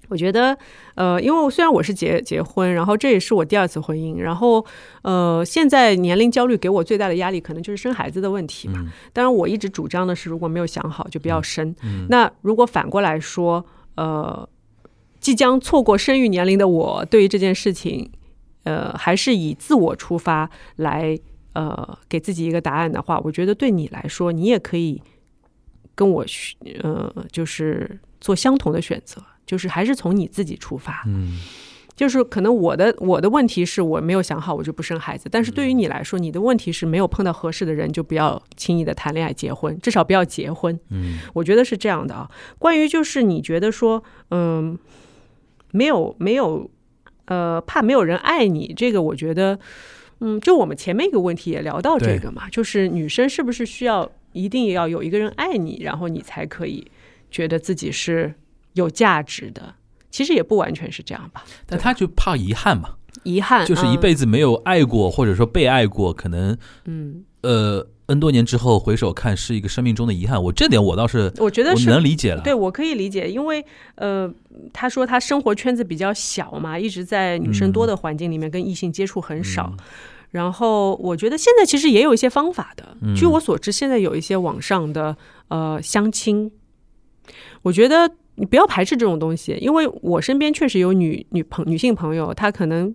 [0.09, 0.57] 我觉得，
[0.95, 4.63] 呃，因为虽然我是结结婚，然后这也是我第二次婚姻，然后，
[5.01, 8.85] 呃，现在年龄焦虑给我最大的压力，可能就是生孩子的问题嘛。
[9.13, 11.73] 当然，我一直主张的是，如果没有想好，就不要生。
[12.09, 14.47] 那如果反过来说，呃，
[15.19, 18.11] 即将错过生育年龄的我，对于这件事情，
[18.63, 21.17] 呃，还是以自我出发来，
[21.53, 25.01] 呃，给自己一个答案的话，我觉得对你来说，你也可以
[25.95, 26.25] 跟我，
[26.81, 29.23] 呃，就是做相同的选择。
[29.45, 31.37] 就是还是从你自己出发，嗯，
[31.95, 35.27] 就是可能我的我的问题是我没有想好，我就不生孩子。
[35.29, 40.79] 但是对于你来说，你的问题是没有碰到合适的人，就不要轻易的谈恋爱、结婚，至少不要结婚。
[40.89, 42.31] 嗯，我觉得是这样的啊。
[42.57, 44.77] 关于就是你觉得说，嗯，
[45.71, 46.71] 没有没有，
[47.25, 49.59] 呃，怕没有人爱你，这个我觉得，
[50.21, 56.87] 嗯，就我们前面一个问题也聊到这个嘛，就是女生是不是需要一定要有一个人爱你，然后你才可以
[57.29, 58.33] 觉得自己是。
[58.73, 59.75] 有价值的，
[60.11, 61.43] 其实也不完全是这样吧。
[61.65, 70.41] 但他就怕遗憾嘛，遗憾就是一辈子没有爱过，或者说被爱过，可能嗯呃 n 多年之后回首看是一个生命中的遗憾。
[70.43, 73.65] 我这点我倒是我觉得是能理解了，对我可以理解，因为
[73.95, 74.31] 呃
[74.73, 79.73] 他说他生活圈子比较小嘛，一直在女生多的环境里面跟异性接触很少。
[80.31, 85.15] 然后我觉得现在其实也有一些方法的，据我所知，现在有一些网上的
[85.49, 86.51] 呃相亲。
[87.61, 92.93] 我觉得你不要排斥这种东西，因为我身边确实有女女朋女性朋友，她可能。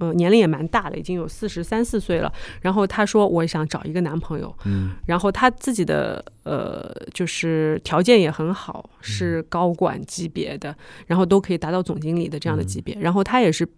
[0.00, 2.32] 呃，年龄也蛮大的，已经有四十三四岁了。
[2.62, 4.56] 然后她说，我想找一个男朋友。
[4.64, 10.74] 嗯，然后她自己的呃，就是条件也很好，是高管级别的，
[11.06, 12.96] 然后都可以达到总经理的这样的级别。
[12.98, 13.68] 然后她也是，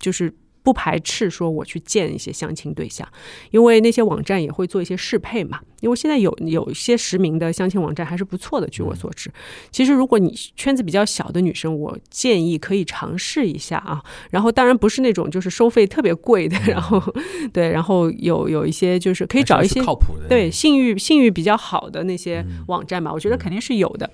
[0.00, 0.34] 就是。
[0.62, 3.06] 不排斥说我去见一些相亲对象，
[3.50, 5.60] 因为那些网站也会做一些适配嘛。
[5.80, 9.32] 因为现在有有一些实名的相亲网站还是不错的，据我所知。
[9.70, 14.02] 其实如果你圈子比较小的女生，我建议可以尝试一下啊。
[14.30, 17.02] 然后当然不是那种就是收费特别贵的， 然后
[17.50, 24.10] 对，然后有有一些就是可以找一些靠谱的，对信誉信誉比较好的那些网站吧，我觉得肯定是有的。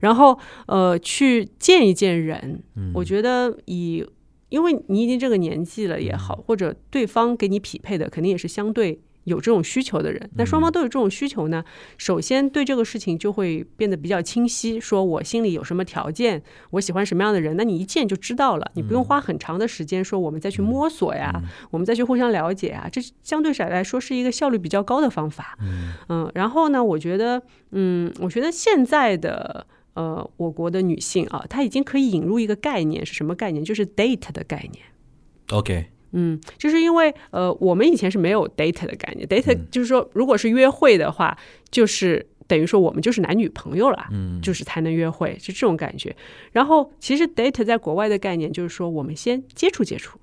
[0.00, 2.62] 然后呃，去见一见人，
[2.94, 4.06] 我觉得以。
[4.50, 10.30] 因为你已经这个年纪了也好，或者对方给你匹配的肯定也是相对有这种需求的人。
[10.36, 11.64] 那双方都有这种需求呢，
[11.96, 14.80] 首先对这个事情就会变得比较清晰。
[14.80, 21.30] 说我心里有什么条件，我喜欢什么样的人，那你一见就知道了，你不用花很长的时间说我们再去摸索呀，
[21.70, 25.56] 我们再去互相了解啊，这相对来说是一个效率比较高的方法。
[26.08, 27.40] 嗯，然后呢，我觉得，
[27.70, 29.66] 嗯，我觉得现在的。
[29.94, 33.64] 呃，我国的女性啊，她已经可以引入一个概念，是什么概念？
[33.64, 34.84] 就是 date 的概念。
[35.50, 41.36] OK，嗯，就是因为呃，我们以前是没有 date 的概念，date 就是说，如果是约会的话，
[41.70, 46.14] 就是等于说我们就是男女朋友了，嗯，就是才能约会，是这种感觉。
[46.52, 50.20] 然后，其实 date 在国外的概念就是说，我们先接触接触，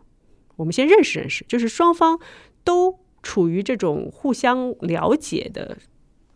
[0.55, 2.19] 我们先认识认识，就是双方
[2.63, 5.77] 都处于这种互相了解的。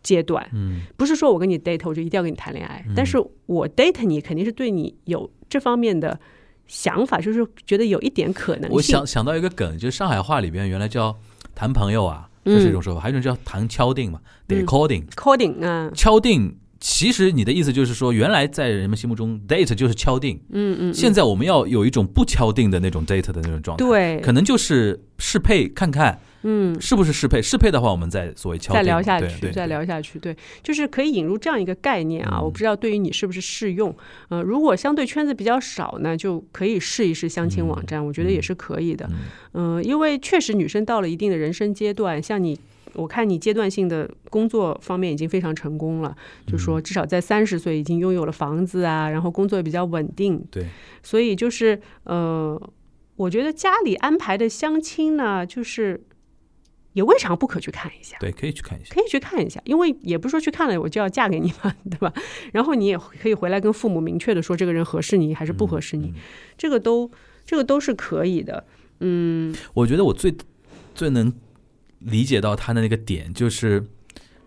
[0.02, 6.18] 阶段，嗯，不是说我跟你 date 我就一定要跟你谈恋爱，但是我 date 你肯定是对你有这方面的
[6.66, 8.70] 想法，就是觉得有一点可能性。
[8.72, 11.16] 我想想到一个梗，就是上海话里边原来叫
[11.54, 16.58] 谈朋友啊，这是一种说法，还有一种叫谈敲定嘛，得 calling，calling，嗯，敲定。
[16.84, 20.92] 其实你的意思就是说，原来在人们心目中，date 就是敲定，嗯嗯。
[20.92, 27.40] 现在我们要有一种不敲定的那种 date 的那种状态，对，可能就是适配看看，嗯，是不是适配？
[27.40, 32.40] 适配的话，我们再所谓敲，再聊下去，再聊下去，对，就是可以引入这样一个概念啊。
[32.40, 33.94] 我不知道对于你是不是适用，
[34.28, 39.08] 呃，如果相对圈子比较少呢，就可以试一试相亲网站，我觉得也是可以的，
[39.54, 42.58] 嗯，因为确实女生到了一定的人生阶段，像你。
[42.94, 46.14] 我看你阶段性的工作方面已经非常成功了，
[46.46, 50.44] 就说至少在三十岁已经拥有了房子啊，然后工作也比较稳定。
[50.50, 50.66] 对，
[51.02, 52.60] 所以就是呃，
[53.16, 55.98] 我觉得家里安排的相亲呢，就是
[56.92, 58.16] 也未尝不可去看一下。
[58.20, 62.12] 对，可以去看一下，可以去看一下，因为也不是说去看了我就要嫁给你嘛， 对吧？
[62.52, 66.12] 然后你也可以回来跟父母明确的说这个人合适你还是不合适你，
[66.56, 67.10] 这个都
[67.44, 68.64] 这个都是可以的。
[69.00, 70.34] 嗯，我觉得我最
[70.94, 71.32] 最能。
[72.04, 73.86] 理解到他的那个点，就是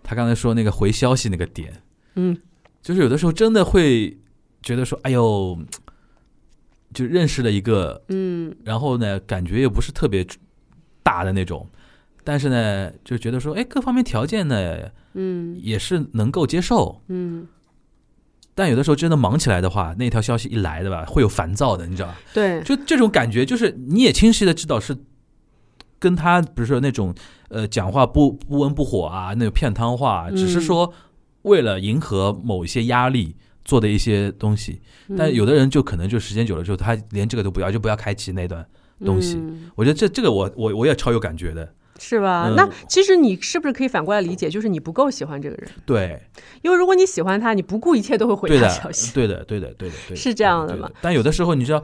[0.04, 1.82] 他刚才说那个回消息那个点，
[2.16, 2.38] 嗯，
[2.82, 4.18] 就是有的时候真的会
[4.62, 5.58] 觉得说，哎呦，
[6.94, 10.28] 就认识了一个，嗯，然后呢，感觉又不是特别
[11.02, 11.66] 大的那种，
[12.26, 17.48] 但是呢，就觉得说，哎，各方面条件呢，嗯，也是能够接受，嗯，
[18.54, 22.18] 但有的时候真的忙起来的话，那条消息一来的吧，会有烦躁的，你知道吧？
[22.34, 24.98] 对，就这种感觉，就是你也清晰的知道是。
[25.98, 27.16] 跟他比如说那种
[27.48, 30.94] 呃讲话不不温不火啊，那个片汤话，只是说
[31.44, 34.82] 为了迎合某一些压力做的一些东西。
[35.18, 38.64] 但有的人就可能就时间久了之后，他连这个都不要，就不要开启那段
[39.04, 39.42] 东西。
[39.74, 42.54] 我觉得这这个我我我也超有感觉的，是吧？
[42.56, 45.70] 那其实你是不是可以反过来理解，就是你不够喜欢这个人？
[45.86, 46.22] 对，
[46.62, 49.14] 因为如果你喜欢他，你不顾一切都会回他消息。
[49.14, 50.90] 对的，对的，对的，对的，是这样的吗？
[51.02, 51.84] 但有的时候你知道。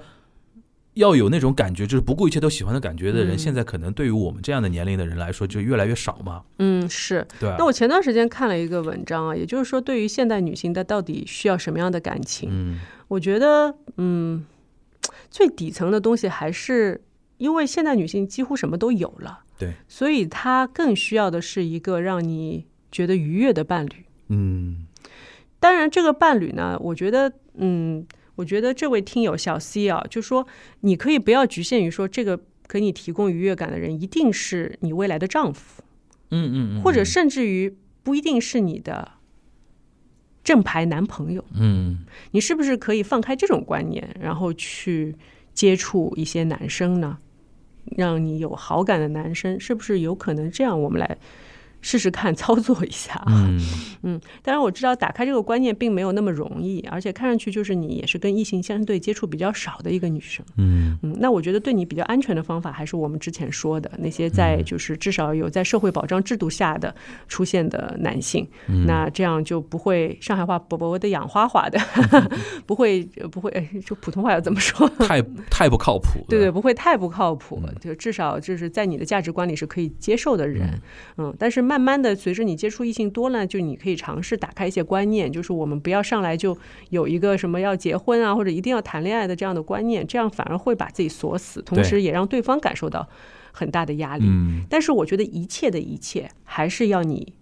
[0.95, 6.43] 要有那种感觉，就是不顾一切都喜欢的感觉的人，现在可能对于我们这样的年龄的人来说，就越来越少嘛。
[6.59, 7.26] 嗯，是。
[7.39, 7.49] 对。
[7.57, 12.49] 那我前段时间看了一个文章啊，也就是说，对于现代女性，她到底需要什么样的感情？
[12.51, 14.45] 嗯，我觉得，嗯，
[15.30, 17.01] 最底层的东西还是
[17.38, 24.05] 因为现代女性几乎什么都有了，对，所以他更需要的是一个让你觉得愉悦的伴侣。
[24.28, 24.88] 嗯，
[25.59, 28.05] 当然，这个伴侣呢，我觉得，嗯。
[28.36, 30.47] 我觉得这位听友小 C 啊，就说
[30.80, 35.84] 你可以不要局限于说这个给你提供愉悦感的人一定是你未来的丈夫，
[36.32, 39.12] 嗯嗯，或者甚至于不一定是你的
[40.43, 41.99] 正牌男朋友，嗯，
[42.32, 45.16] 你是不是可以放开这种观念，然后去
[45.53, 47.20] 接触一些男生呢？
[47.86, 50.82] 让你有好感的男生，是不是有可能这样？
[50.82, 51.18] 我们来
[51.82, 53.48] 试试看 操作一下啊。
[53.50, 53.60] 嗯
[54.04, 60.44] 嗯，当然我知道打开这个观念并没有那么容易，而且看上去就是你也是跟异性相对接触比较少的一个女生。
[60.58, 66.94] 嗯嗯，那我觉得对你比较安全的方法，还是我们之前说的那些在就是至少有在社会保障制度下的
[67.28, 71.80] 出现的男性，嗯那这样就不会上海话薄薄的养花花的，
[72.66, 74.90] 不会不会，哎就普通话要怎么说？
[74.98, 75.22] 太
[75.52, 76.26] 太不靠谱。
[76.28, 80.82] 对对，不会太不靠谱，就至少就是在你的价值观里是可以接受的人，
[81.18, 86.57] 嗯，但是慢慢的随着你接触异性多了，就你可以尝试打开一些观念，就是我们不要上来就
[86.89, 93.07] 有一个什么要结婚啊或者一定要谈恋爱的这样的观念，这样反而会把自己锁死，同时也让对方感受到
[93.53, 94.26] 很大的压力。
[94.28, 97.34] 嗯，但是我觉得一切的一切还是要你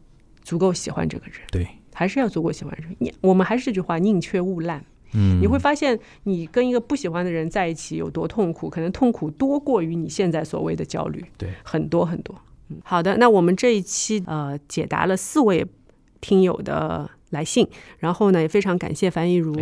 [0.43, 2.95] 足够喜欢这个人，对，还是要足够喜欢这个人。
[2.99, 4.85] 你我们还是这句话，宁缺毋滥。
[5.13, 12.39] 嗯，你会发现，你跟一个不喜欢的人在一起有多痛苦，可能痛苦多过于你现在所谓的焦虑，对，很多很多。
[12.69, 15.65] 嗯，好的，那我们这一期呃解答了四位
[16.21, 17.67] 听友的来信，
[17.99, 19.55] 然后呢也非常感谢樊一如，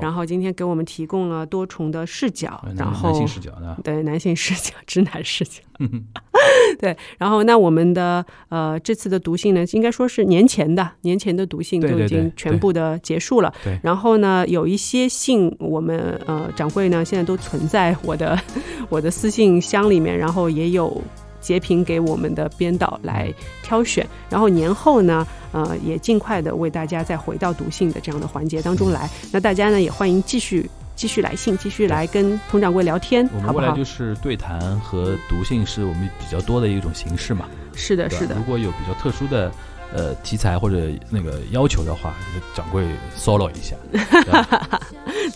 [0.00, 3.76] 然后今天给我们提供了多重的视角，呃然后男性视角呢？
[3.82, 5.62] 对男性视角、直男视角。
[6.78, 13.52] 对，然后那我们的呃这次的读信呢，应该说是年前的年前的读信都已经全部的结束了。
[13.64, 18.38] 对然后呢，有一些信我们呃掌柜呢现在都存在我的
[18.90, 21.02] 我的私信箱里面，然后也有。
[21.40, 23.32] 截屏给我们的编导来
[23.62, 29.08] 挑选，然后年后呢，呃，也尽快的为大家再回到读信的这样的环节当中来。
[29.32, 33.76] 那大家呢，也欢迎继续继续来信，继续来跟佟掌柜聊天，好不好我们未来？
[33.76, 37.46] 就是对谈和读信是我们比较多的一种形式嘛。
[37.74, 39.52] 是的，是的如，果有比较特殊的
[39.94, 42.84] 呃题材或者那个要求的话，就掌柜
[43.16, 43.76] solo 一下。
[43.92, 44.80] 对吧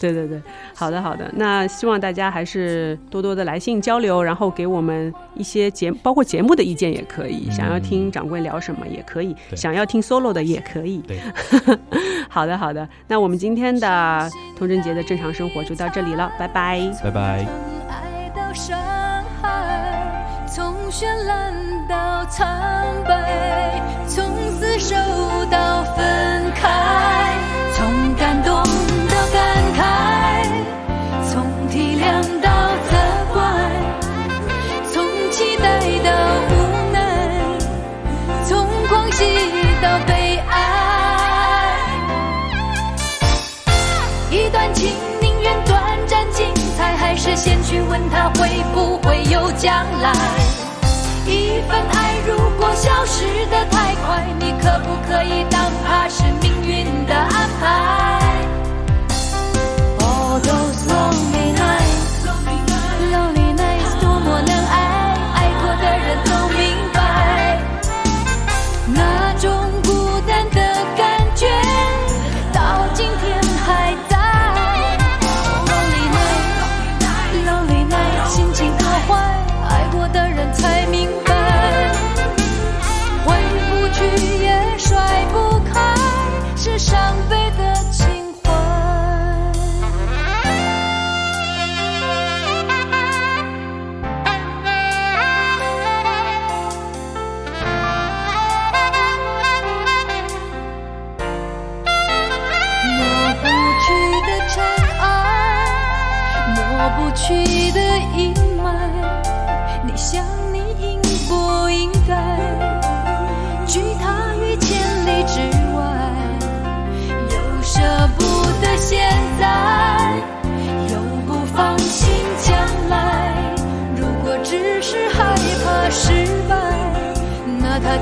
[0.00, 0.42] 对对对，
[0.74, 1.30] 好的好的。
[1.34, 7.50] 那希望大家还是多多的来信交流，然后给我们一些节，包括节目的意见也可以。
[7.50, 10.98] 想要听掌柜聊什么也可以，想要听 solo 的也可以。
[11.06, 11.20] 对，
[12.28, 12.88] 好的好的。
[13.06, 16.80] 那我们今天的童贞节的正常生活就到这里了，拜拜。
[17.02, 17.46] 拜拜。
[20.54, 21.54] 从绚烂
[21.88, 22.46] 到苍
[23.08, 24.22] 白，从
[24.60, 24.94] 厮守
[25.50, 26.68] 到分开，
[47.42, 50.12] 先去问他会不会有将来？
[51.26, 57.41] 一份爱如果消失的太快，你可不可以当它是命运的安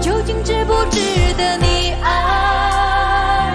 [0.00, 0.98] 究竟值不值
[1.36, 3.52] 得你爱？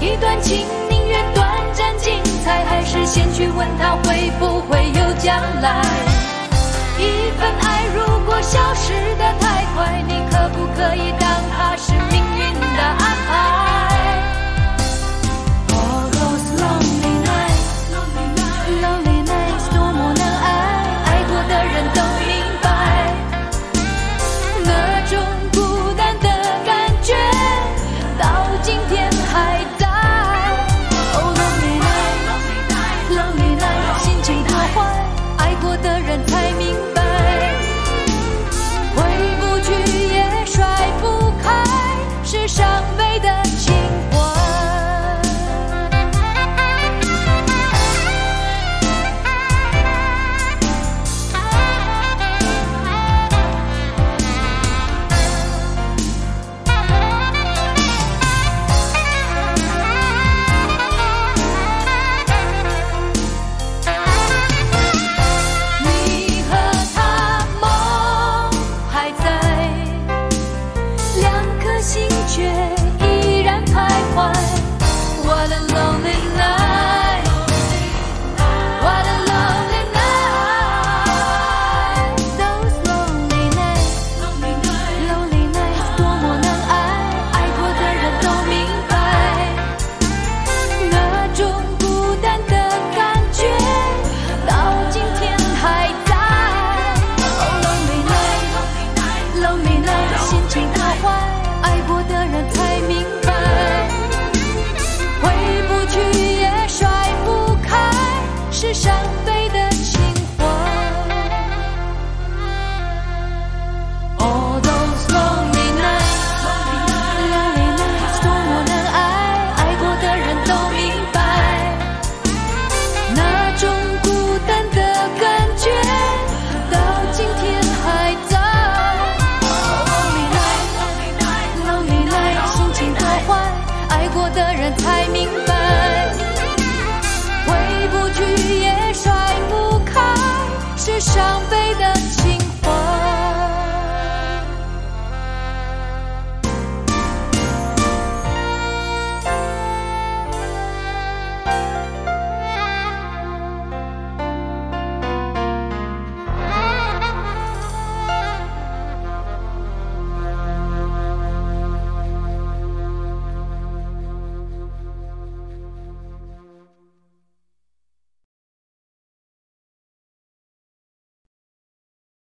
[0.00, 5.82] 一段情宁愿短暂精彩，还是先去问他会不会有将来？
[6.98, 12.24] 一份爱如果消失的太快，你可不可以当它是命